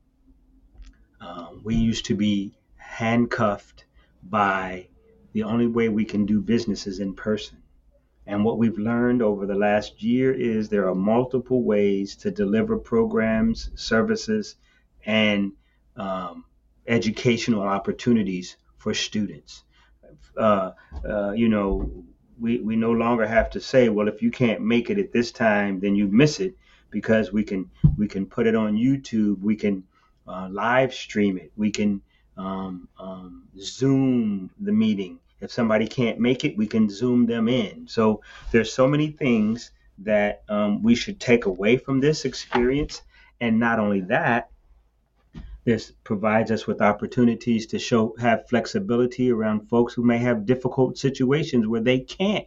[1.21, 2.55] um, we used to be
[2.99, 3.85] handcuffed
[4.25, 4.89] by
[5.33, 7.59] the only way we can do business is in person.
[8.27, 12.77] And what we've learned over the last year is there are multiple ways to deliver
[12.77, 14.57] programs, services,
[15.07, 15.53] and
[15.95, 16.45] um,
[16.89, 19.63] educational opportunities for students.
[20.37, 20.73] Uh,
[21.09, 22.05] uh, you know,
[22.41, 25.31] we, we no longer have to say, well, if you can't make it at this
[25.31, 26.57] time, then you miss it
[26.91, 29.85] because we can we can put it on YouTube, we can
[30.27, 32.03] uh, live stream it, we can
[32.39, 35.19] um, um, Zoom the meeting.
[35.41, 37.87] If somebody can't make it, we can Zoom them in.
[37.87, 43.03] So there's so many things that um, we should take away from this experience.
[43.41, 44.51] And not only that,
[45.65, 50.97] this provides us with opportunities to show have flexibility around folks who may have difficult
[50.97, 52.47] situations where they can't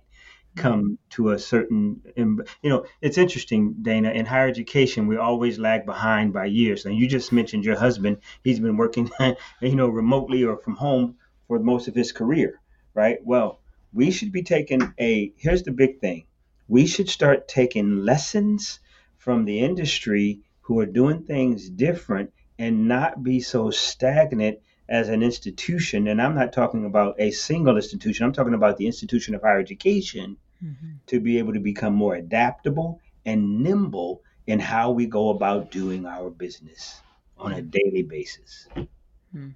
[0.55, 0.93] come mm-hmm.
[1.09, 6.33] to a certain you know it's interesting dana in higher education we always lag behind
[6.33, 6.85] by years.
[6.85, 9.09] And you just mentioned your husband he's been working
[9.61, 11.15] you know remotely or from home
[11.47, 12.59] for most of his career
[12.93, 13.19] right?
[13.23, 13.59] Well
[13.93, 16.25] we should be taking a here's the big thing.
[16.67, 18.79] We should start taking lessons
[19.17, 24.59] from the industry who are doing things different and not be so stagnant
[24.91, 28.85] as an institution, and I'm not talking about a single institution, I'm talking about the
[28.85, 30.91] institution of higher education, mm-hmm.
[31.07, 36.05] to be able to become more adaptable and nimble in how we go about doing
[36.05, 37.01] our business
[37.37, 38.67] on a daily basis.
[39.33, 39.55] Mm.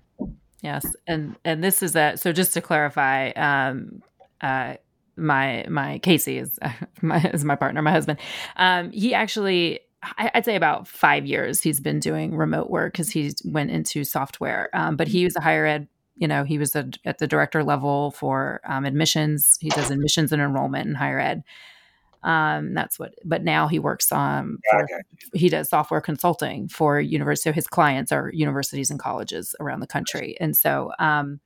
[0.61, 2.19] Yes, and and this is that.
[2.21, 4.01] So just to clarify, um,
[4.39, 4.75] uh,
[5.17, 6.57] my my Casey is
[7.01, 8.19] my is my partner, my husband.
[8.55, 9.81] Um, he actually
[10.17, 14.69] I'd say about five years he's been doing remote work because he went into software.
[14.73, 17.63] Um, but he was a higher ed, you know, he was a, at the director
[17.63, 19.57] level for um, admissions.
[19.59, 21.43] He does admissions and enrollment in higher ed.
[22.23, 24.87] Um, that's what, but now he works on, for,
[25.33, 27.49] he does software consulting for university.
[27.49, 30.35] So his clients are universities and colleges around the country.
[30.39, 31.39] And so, um,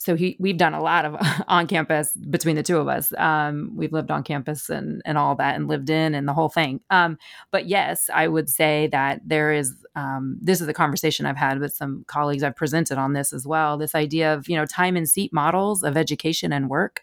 [0.00, 1.14] so he we've done a lot of
[1.48, 3.12] on campus between the two of us.
[3.18, 6.48] Um, we've lived on campus and and all that and lived in and the whole
[6.48, 6.80] thing.
[6.88, 7.18] Um,
[7.50, 11.60] but yes, I would say that there is um, this is a conversation I've had
[11.60, 12.42] with some colleagues.
[12.42, 13.76] I've presented on this as well.
[13.76, 17.02] This idea of you know time and seat models of education and work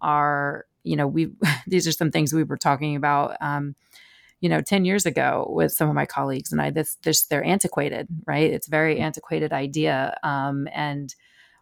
[0.00, 1.32] are you know we
[1.66, 3.74] these are some things we were talking about um,
[4.40, 7.42] you know 10 years ago with some of my colleagues and i this this they're
[7.42, 11.14] antiquated right it's a very antiquated idea um, and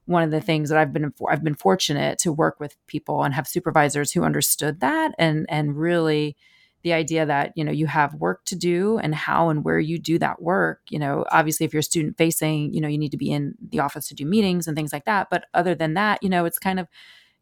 [0.07, 3.35] one of the things that I've been I've been fortunate to work with people and
[3.35, 6.37] have supervisors who understood that and and really
[6.83, 9.99] the idea that you know you have work to do and how and where you
[9.99, 13.17] do that work you know obviously if you're student facing you know you need to
[13.17, 15.29] be in the office to do meetings and things like that.
[15.31, 16.87] But other than that you know it's kind of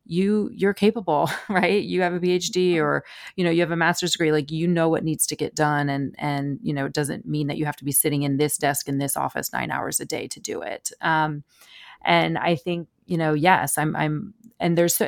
[0.05, 1.83] you you're capable right?
[1.83, 3.05] You have a phd or
[3.37, 5.89] you know you have a master's degree like you know what needs to get done
[5.89, 8.57] and and you know it doesn't mean that you have to be sitting in this
[8.57, 10.93] desk in this office nine hours a day to do it.
[11.01, 11.43] Um,
[12.05, 15.01] and i think you know yes i'm i'm and there's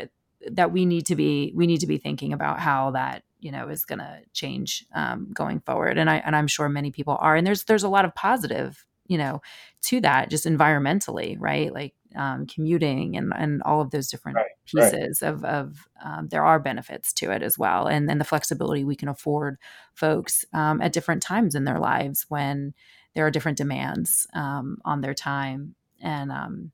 [0.50, 3.68] that we need to be we need to be thinking about how that you know
[3.68, 5.98] is going to change um, going forward.
[5.98, 7.36] And i and i'm sure many people are.
[7.36, 9.42] And there's there's a lot of positive you know
[9.82, 11.72] to that just environmentally right?
[11.72, 15.28] Like um, commuting and and all of those different right, pieces right.
[15.28, 17.86] of of um, there are benefits to it as well.
[17.86, 19.58] And then the flexibility we can afford
[19.94, 22.74] folks um, at different times in their lives when
[23.14, 25.74] there are different demands um, on their time.
[26.00, 26.72] And um,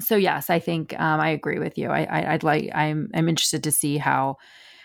[0.00, 1.88] so yes, I think um, I agree with you.
[1.88, 4.36] I, would like I'm I'm interested to see how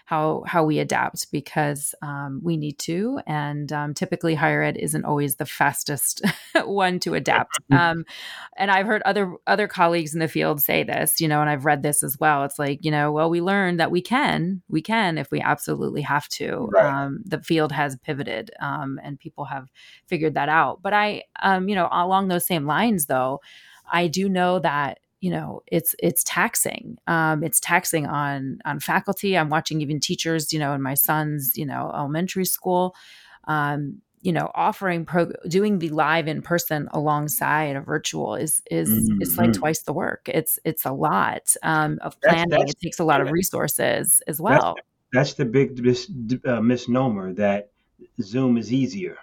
[0.09, 5.05] how how we adapt because um, we need to, and um, typically higher ed isn't
[5.05, 6.21] always the fastest
[6.65, 7.57] one to adapt.
[7.69, 7.99] Mm-hmm.
[7.99, 8.05] Um,
[8.57, 11.65] and I've heard other other colleagues in the field say this, you know, and I've
[11.65, 12.43] read this as well.
[12.43, 16.01] It's like you know, well, we learned that we can we can if we absolutely
[16.01, 16.67] have to.
[16.71, 16.85] Right.
[16.85, 19.67] Um, the field has pivoted, um, and people have
[20.07, 20.81] figured that out.
[20.81, 23.41] But I, you know, along those same lines, though.
[23.91, 26.97] I do know that you know it's it's taxing.
[27.07, 29.37] Um, it's taxing on on faculty.
[29.37, 32.95] I'm watching even teachers you know in my son's you know elementary school
[33.45, 38.89] um, you know offering pro doing the live in person alongside a virtual is is
[38.89, 39.21] mm-hmm.
[39.21, 39.59] it's like mm-hmm.
[39.59, 40.27] twice the work.
[40.27, 42.49] It's it's a lot um, of planning.
[42.49, 44.75] that's, that's, it takes a lot of resources as well.
[44.75, 46.09] that's, that's the big mis,
[46.45, 47.71] uh, misnomer that
[48.21, 49.17] zoom is easier.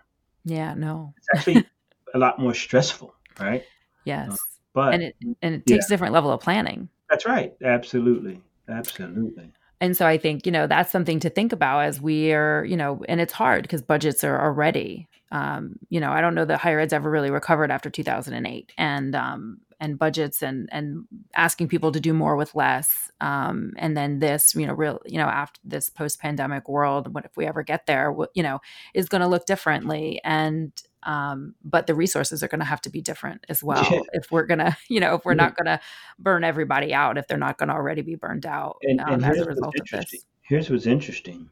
[0.45, 1.15] Yeah no.
[1.17, 1.67] It's actually
[2.15, 3.65] a lot more stressful right?
[4.05, 4.31] Yes.
[4.31, 4.37] uh,
[4.77, 5.87] but and it and it takes yeah.
[5.87, 6.89] a different level of planning.
[7.11, 7.55] That's right.
[7.65, 8.41] Absolutely.
[8.69, 9.51] Absolutely.
[9.81, 12.77] And so I think, you know, that's something to think about as we are, you
[12.77, 16.59] know, and it's hard because budgets are already, um, you know, I don't know that
[16.59, 21.05] higher ed's ever really recovered after 2008 and, um, and budgets and, and
[21.35, 23.11] asking people to do more with less.
[23.21, 27.27] Um, and then this, you know, real, you know, after this post pandemic world, what
[27.27, 28.61] if we ever get there, you know,
[28.95, 30.21] is going to look differently.
[30.25, 30.73] And,
[31.07, 34.01] um, but the resources are going to have to be different as well yeah.
[34.13, 35.45] if we're going to you know if we're yeah.
[35.45, 35.81] not going to
[36.19, 39.25] burn everybody out if they're not going to already be burned out and, um, and
[39.25, 41.49] as a result of this here's what's interesting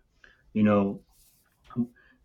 [0.52, 1.00] you know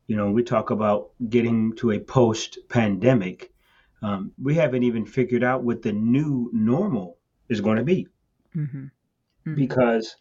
[0.08, 3.54] you know we talk about getting to a post pandemic
[4.02, 7.18] um, we haven't even figured out what the new normal
[7.50, 8.08] is going to be
[8.56, 8.86] mm-hmm.
[8.86, 9.56] Mm-hmm.
[9.56, 10.16] because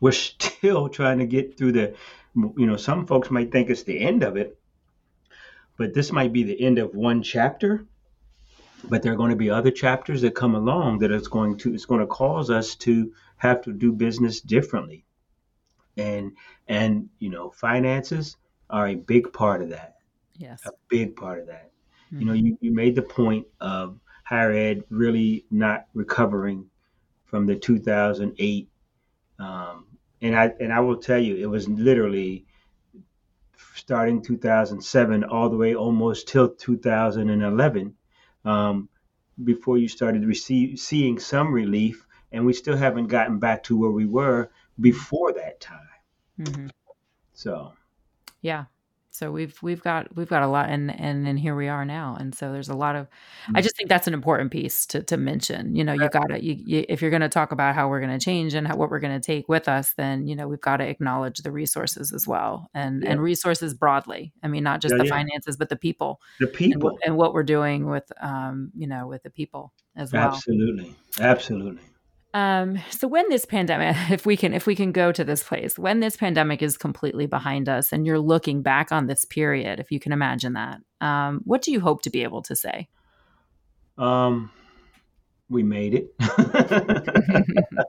[0.00, 1.94] we're still trying to get through the
[2.34, 4.58] you know some folks might think it's the end of it
[5.76, 7.86] but this might be the end of one chapter
[8.84, 11.74] but there are going to be other chapters that come along that is going to
[11.74, 15.04] it's going to cause us to have to do business differently.
[15.96, 16.32] And
[16.68, 18.36] and you know finances
[18.70, 19.96] are a big part of that.
[20.36, 20.62] Yes.
[20.66, 21.70] A big part of that.
[22.06, 22.20] Mm-hmm.
[22.20, 26.66] you know you, you made the point of higher ed really not recovering
[27.24, 28.68] from the 2008
[29.38, 29.86] um,
[30.20, 32.46] and i and i will tell you it was literally
[33.74, 37.94] starting 2007 all the way almost till 2011
[38.44, 38.88] um,
[39.44, 43.90] before you started receive, seeing some relief, and we still haven't gotten back to where
[43.90, 44.50] we were
[44.80, 45.78] before that time.
[46.40, 46.66] Mm-hmm.
[47.34, 47.72] So,
[48.40, 48.64] yeah,
[49.12, 52.16] so we've we've got we've got a lot and and and here we are now.
[52.18, 53.08] And so there's a lot of
[53.48, 53.62] i mm.
[53.62, 55.76] just think that's an important piece to to mention.
[55.76, 58.00] You know you got to you, you, if you're going to talk about how we're
[58.00, 60.48] going to change and how, what we're going to take with us then you know
[60.48, 63.10] we've got to acknowledge the resources as well and yeah.
[63.10, 64.32] and resources broadly.
[64.42, 65.10] I mean not just yeah, the yeah.
[65.10, 66.88] finances but the people the people.
[66.88, 70.28] and, and, what we're doing with um you know with the people as well.
[70.28, 70.96] Absolutely.
[71.20, 71.82] Absolutely
[72.34, 75.78] um, so when this pandemic, if we can, if we can go to this place,
[75.78, 79.90] when this pandemic is completely behind us, and you're looking back on this period, if
[79.90, 82.88] you can imagine that, um, what do you hope to be able to say?
[83.98, 84.50] Um,
[85.50, 86.14] we made it.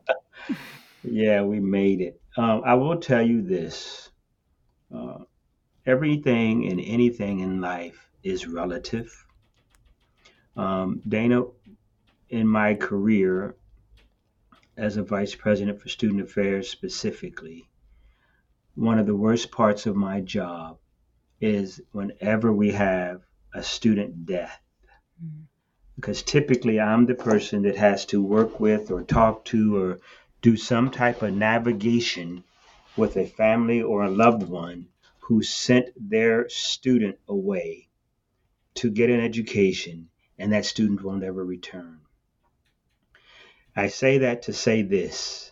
[1.04, 2.20] yeah, we made it.
[2.36, 4.10] Um, I will tell you this:
[4.94, 5.20] uh,
[5.86, 9.26] everything and anything in life is relative.
[10.58, 11.44] Um, Dana,
[12.30, 13.56] in my career,
[14.78, 17.70] as a vice president for student affairs specifically,
[18.76, 20.78] one of the worst parts of my job
[21.40, 23.22] is whenever we have
[23.54, 24.60] a student death.
[25.24, 25.44] Mm-hmm.
[25.96, 30.00] Because typically I'm the person that has to work with or talk to or
[30.42, 32.44] do some type of navigation
[32.98, 34.88] with a family or a loved one
[35.20, 37.88] who sent their student away
[38.76, 42.00] to get an education and that student won't ever return.
[43.76, 45.52] I say that to say this.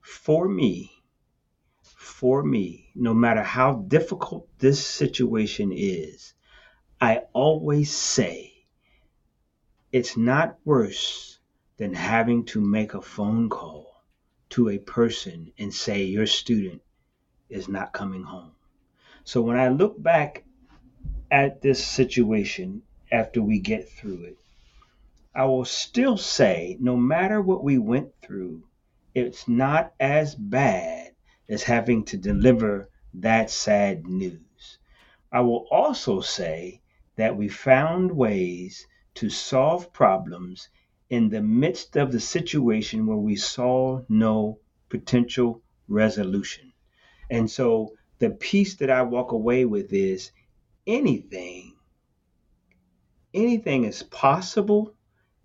[0.00, 0.92] For me,
[1.82, 6.34] for me, no matter how difficult this situation is,
[7.00, 8.52] I always say
[9.90, 11.38] it's not worse
[11.76, 14.02] than having to make a phone call
[14.50, 16.82] to a person and say your student
[17.48, 18.52] is not coming home.
[19.24, 20.44] So when I look back
[21.30, 24.38] at this situation after we get through it,
[25.36, 28.68] I will still say, no matter what we went through,
[29.16, 31.12] it's not as bad
[31.48, 34.78] as having to deliver that sad news.
[35.32, 36.82] I will also say
[37.16, 40.68] that we found ways to solve problems
[41.10, 46.72] in the midst of the situation where we saw no potential resolution.
[47.28, 50.30] And so the piece that I walk away with is
[50.86, 51.74] anything,
[53.32, 54.94] anything is possible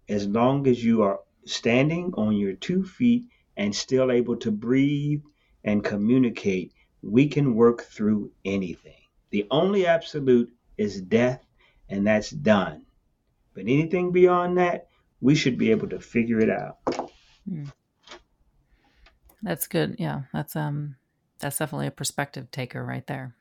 [0.10, 5.22] as long as you are standing on your two feet and still able to breathe
[5.64, 9.01] and communicate, we can work through anything.
[9.30, 11.45] The only absolute is death,
[11.88, 12.84] and that's done.
[13.53, 14.88] But anything beyond that,
[15.22, 16.78] we should be able to figure it out.
[17.47, 17.66] Hmm.
[19.41, 19.95] That's good.
[19.99, 20.95] Yeah, that's um,
[21.39, 23.36] that's definitely a perspective taker right there.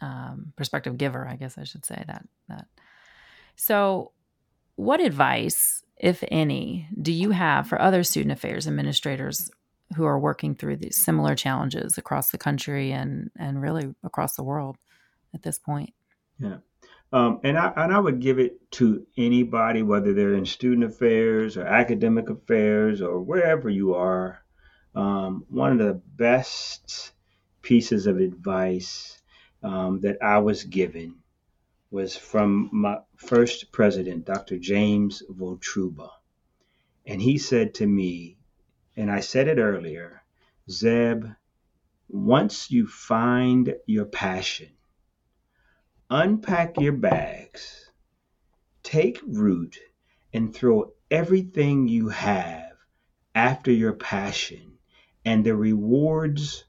[0.00, 2.26] Um, perspective giver, I guess I should say that.
[2.48, 2.66] That.
[3.56, 4.12] So,
[4.76, 9.50] what advice if any, do you have for other student affairs administrators
[9.96, 14.42] who are working through these similar challenges across the country and and really across the
[14.42, 14.76] world
[15.32, 15.94] at this point?
[16.38, 16.56] Yeah.
[17.12, 21.56] Um, and I and I would give it to anybody, whether they're in student affairs
[21.56, 24.42] or academic affairs or wherever you are.
[24.94, 27.12] Um, one of the best
[27.62, 29.18] pieces of advice
[29.62, 31.21] um, that I was given
[31.92, 34.58] was from my first president, Dr.
[34.58, 36.08] James Votruba.
[37.06, 38.38] And he said to me,
[38.96, 40.22] and I said it earlier,
[40.70, 41.26] Zeb,
[42.08, 44.70] once you find your passion,
[46.08, 47.90] unpack your bags,
[48.82, 49.78] take root,
[50.32, 52.72] and throw everything you have
[53.34, 54.78] after your passion,
[55.26, 56.64] and the rewards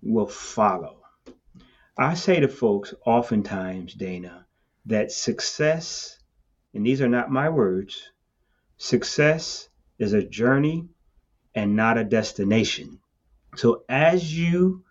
[0.00, 1.02] will follow.
[1.98, 4.46] I say to folks oftentimes, Dana,
[4.86, 6.18] that success,
[6.74, 8.10] and these are not my words,
[8.76, 9.68] success
[9.98, 10.88] is a journey
[11.54, 12.98] and not a destination.
[13.56, 14.84] So as you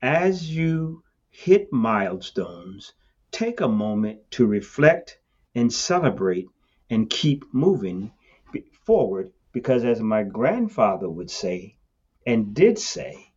[0.00, 2.92] as you hit milestones,
[3.32, 5.18] take a moment to reflect
[5.54, 6.46] and celebrate
[6.88, 8.12] and keep moving
[8.84, 11.76] forward because as my grandfather would say
[12.24, 13.32] and did say,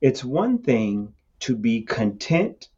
[0.00, 2.68] it's one thing to be content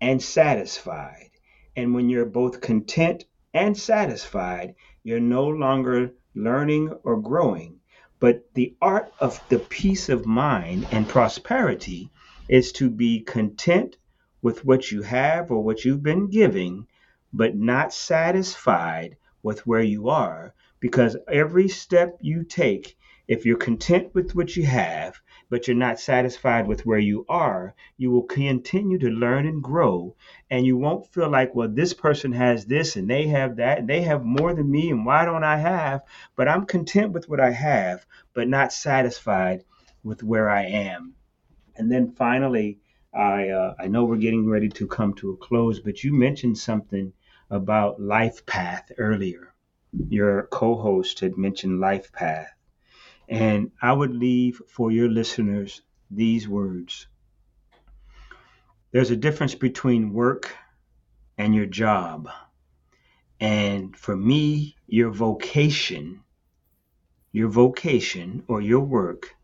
[0.00, 1.30] and satisfied
[1.76, 7.80] and when you're both content and satisfied, you're no longer learning or growing.
[8.20, 12.10] But the art of the peace of mind and prosperity
[12.48, 13.96] is to be content
[14.40, 16.86] with what you have or what you've been giving,
[17.32, 20.54] but not satisfied with where you are.
[20.80, 22.96] Because every step you take,
[23.26, 25.20] if you're content with what you have,
[25.54, 30.16] but you're not satisfied with where you are, you will continue to learn and grow.
[30.50, 33.88] And you won't feel like, well, this person has this and they have that and
[33.88, 36.00] they have more than me and why don't I have?
[36.34, 39.62] But I'm content with what I have, but not satisfied
[40.02, 41.14] with where I am.
[41.76, 42.80] And then finally,
[43.14, 46.58] I uh, I know we're getting ready to come to a close, but you mentioned
[46.58, 47.12] something
[47.48, 49.54] about life path earlier.
[50.08, 52.48] Your co-host had mentioned life path.
[53.28, 57.06] And I would leave for your listeners these words
[58.92, 60.56] There's a difference between work
[61.38, 62.30] and your job.
[63.40, 66.22] And for me, your vocation,
[67.32, 69.36] your vocation or your work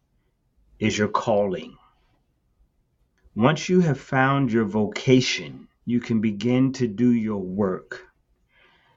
[0.81, 1.77] is your calling.
[3.37, 8.09] Once you have found your vocation, you can begin to do your work.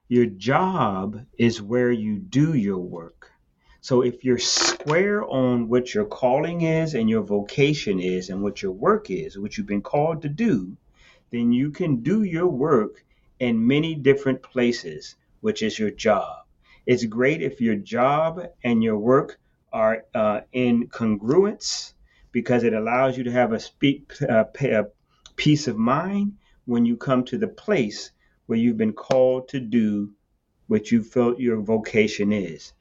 [0.09, 3.32] Your job is where you do your work.
[3.83, 8.61] So if you're square on what your calling is and your vocation is and what
[8.61, 10.77] your work is, what you've been called to do,
[11.31, 13.03] then you can do your work
[13.41, 16.45] in many different places, which is your job.
[16.85, 19.37] It's great if your job and your work
[19.73, 21.91] are uh, in congruence
[22.31, 24.85] because it allows you to have a, speak, uh, a
[25.35, 28.11] peace of mind when you come to the place
[28.45, 30.13] where you've been called to do
[30.67, 32.71] what you felt your vocation is.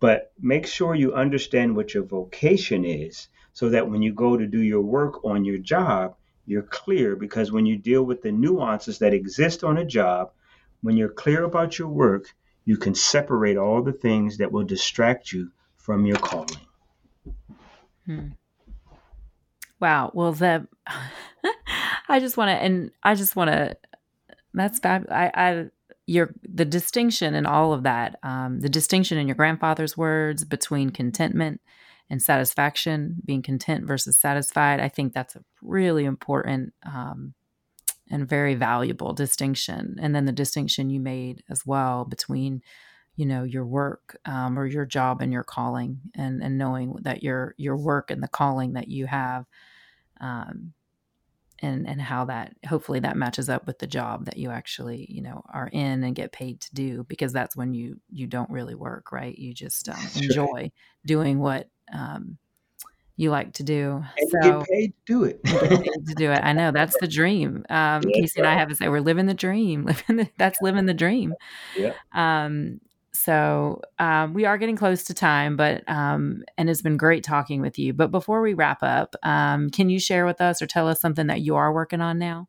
[0.00, 4.46] But make sure you understand what your vocation is so that when you go to
[4.46, 8.98] do your work on your job, you're clear because when you deal with the nuances
[8.98, 10.32] that exist on a job,
[10.80, 12.34] when you're clear about your work,
[12.64, 16.60] you can separate all the things that will distract you from your calling.
[18.06, 18.28] Hmm.
[19.80, 20.10] Wow.
[20.14, 20.66] Well, the
[22.08, 23.76] I just want to, and I just want to.
[24.52, 25.06] That's fab.
[25.10, 25.66] I, I
[26.10, 30.90] your the distinction in all of that, um, the distinction in your grandfather's words between
[30.90, 31.60] contentment
[32.10, 34.80] and satisfaction, being content versus satisfied.
[34.80, 37.34] I think that's a really important um,
[38.10, 39.98] and very valuable distinction.
[40.00, 42.62] And then the distinction you made as well between,
[43.14, 47.22] you know, your work um, or your job and your calling, and and knowing that
[47.22, 49.44] your your work and the calling that you have
[50.20, 50.72] um,
[51.62, 55.22] and and how that hopefully that matches up with the job that you actually you
[55.22, 58.74] know are in and get paid to do because that's when you you don't really
[58.74, 59.36] work right?
[59.38, 60.70] You just um, enjoy
[61.04, 62.38] doing what um,
[63.16, 64.02] you like to do.
[64.18, 65.44] And so, get paid to do it.
[65.44, 66.40] to do it.
[66.42, 67.64] I know that's the dream.
[67.70, 70.86] Um, casey and i have to say we're living the dream living the, that's living
[70.86, 71.34] the dream.
[71.76, 72.80] Yeah um
[73.12, 77.60] so um, we are getting close to time, but um, and it's been great talking
[77.60, 77.92] with you.
[77.92, 81.26] But before we wrap up, um, can you share with us or tell us something
[81.26, 82.48] that you are working on now?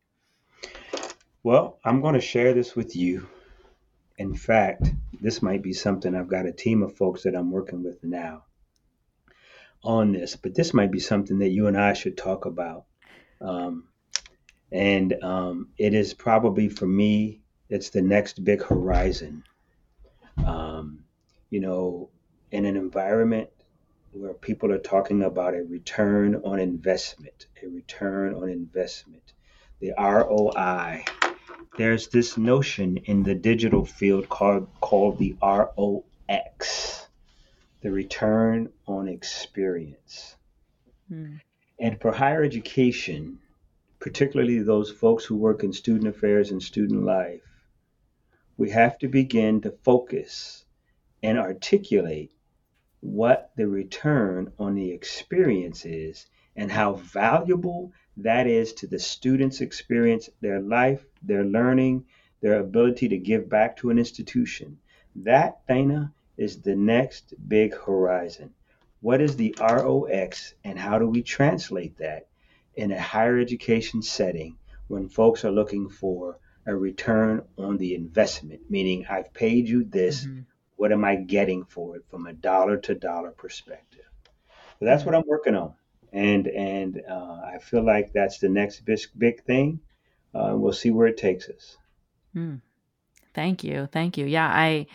[1.42, 3.28] Well, I'm going to share this with you.
[4.18, 7.82] In fact, this might be something I've got a team of folks that I'm working
[7.82, 8.44] with now
[9.82, 12.84] on this, but this might be something that you and I should talk about.
[13.40, 13.88] Um,
[14.70, 19.42] and um, it is probably for me, it's the next big horizon
[20.38, 21.04] um,
[21.50, 22.08] you know,
[22.50, 23.50] in an environment
[24.12, 29.32] where people are talking about a return on investment, a return on investment,
[29.80, 31.04] the ROI.
[31.78, 37.06] There's this notion in the digital field called called the ROX,
[37.80, 40.36] the return on experience.
[41.08, 41.36] Hmm.
[41.78, 43.38] And for higher education,
[43.98, 47.40] particularly those folks who work in student affairs and student life,
[48.56, 50.64] we have to begin to focus
[51.22, 52.32] and articulate
[53.00, 59.60] what the return on the experience is and how valuable that is to the student's
[59.60, 62.04] experience, their life, their learning,
[62.40, 64.78] their ability to give back to an institution.
[65.16, 68.52] That, Dana, is the next big horizon.
[69.00, 72.28] What is the ROX and how do we translate that
[72.74, 74.56] in a higher education setting
[74.88, 80.24] when folks are looking for a return on the investment, meaning I've paid you this.
[80.24, 80.40] Mm-hmm.
[80.76, 84.04] What am I getting for it from a dollar to dollar perspective?
[84.78, 85.74] So that's what I'm working on,
[86.12, 89.80] and and uh, I feel like that's the next big big thing.
[90.34, 91.76] Uh, we'll see where it takes us.
[92.34, 92.62] Mm.
[93.34, 94.26] Thank you, thank you.
[94.26, 94.86] Yeah, I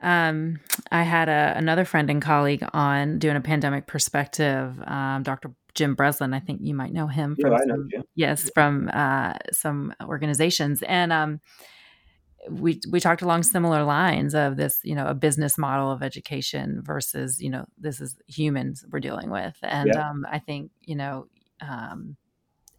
[0.00, 0.60] um,
[0.90, 5.52] I had a, another friend and colleague on doing a pandemic perspective, um, Dr.
[5.78, 6.34] Jim Breslin.
[6.34, 10.82] I think you might know him from yeah, some, yes, from uh, some organizations.
[10.82, 11.40] And um,
[12.50, 16.82] we we talked along similar lines of this, you know, a business model of education
[16.82, 20.10] versus, you know, this is humans we're dealing with, and yeah.
[20.10, 21.26] um, I think you know.
[21.60, 22.16] Um,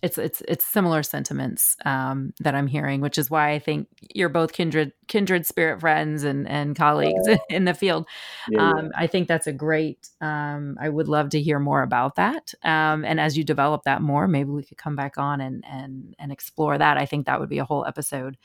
[0.01, 4.29] it's it's it's similar sentiments um, that I'm hearing, which is why I think you're
[4.29, 7.37] both kindred kindred spirit friends and and colleagues oh.
[7.49, 8.07] in the field.
[8.49, 8.91] Yeah, um, yeah.
[8.95, 10.09] I think that's a great.
[10.21, 12.53] Um, I would love to hear more about that.
[12.63, 16.15] Um, and as you develop that more, maybe we could come back on and and
[16.17, 16.97] and explore that.
[16.97, 18.37] I think that would be a whole episode.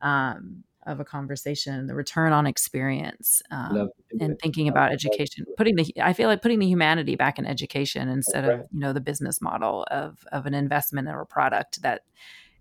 [0.00, 5.92] Um, of a conversation, the return on experience, um, and thinking about education, putting the
[6.02, 9.40] I feel like putting the humanity back in education instead of you know the business
[9.40, 12.02] model of of an investment or a product that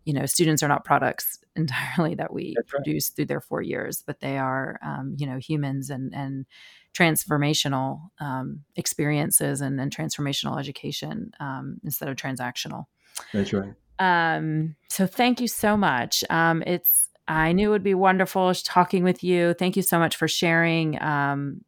[0.06, 3.16] you know students are not products entirely that we produce right.
[3.16, 6.46] through their four years, but they are um, you know humans and and
[6.94, 12.86] transformational um, experiences and, and transformational education um, instead of transactional.
[13.34, 13.74] That's right.
[14.00, 16.24] Um, so thank you so much.
[16.30, 19.54] Um, it's I knew it would be wonderful talking with you.
[19.54, 21.62] Thank you so much for sharing um,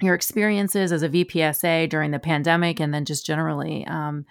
[0.00, 4.24] your experiences as a VPSA during the pandemic, and then just generally um,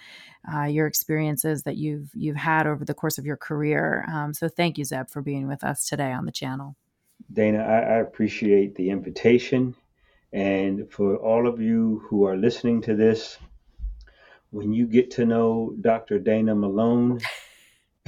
[0.52, 4.06] uh, your experiences that you've you've had over the course of your career.
[4.12, 6.76] Um, so, thank you, Zeb, for being with us today on the channel.
[7.34, 9.76] Dana, I, I appreciate the invitation,
[10.34, 13.38] and for all of you who are listening to this,
[14.52, 16.20] when you get to know Dr.
[16.20, 17.20] Dana Malone,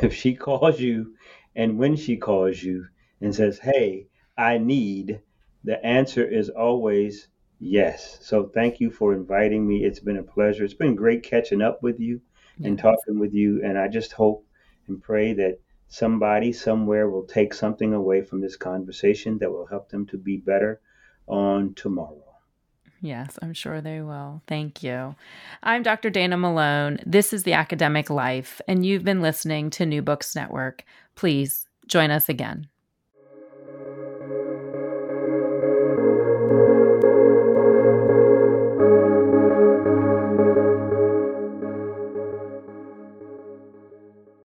[0.00, 1.14] if she calls you
[1.56, 2.86] and when she calls you
[3.20, 5.20] and says, Hey, I need,
[5.64, 7.28] the answer is always
[7.58, 8.18] yes.
[8.20, 9.82] So thank you for inviting me.
[9.82, 10.64] It's been a pleasure.
[10.64, 12.20] It's been great catching up with you
[12.62, 13.62] and talking with you.
[13.64, 14.46] And I just hope
[14.86, 19.88] and pray that somebody somewhere will take something away from this conversation that will help
[19.88, 20.80] them to be better
[21.26, 22.25] on tomorrow.
[23.00, 24.42] Yes, I'm sure they will.
[24.46, 25.14] Thank you.
[25.62, 26.10] I'm Dr.
[26.10, 26.98] Dana Malone.
[27.04, 30.84] This is The Academic Life, and you've been listening to New Books Network.
[31.14, 32.68] Please join us again.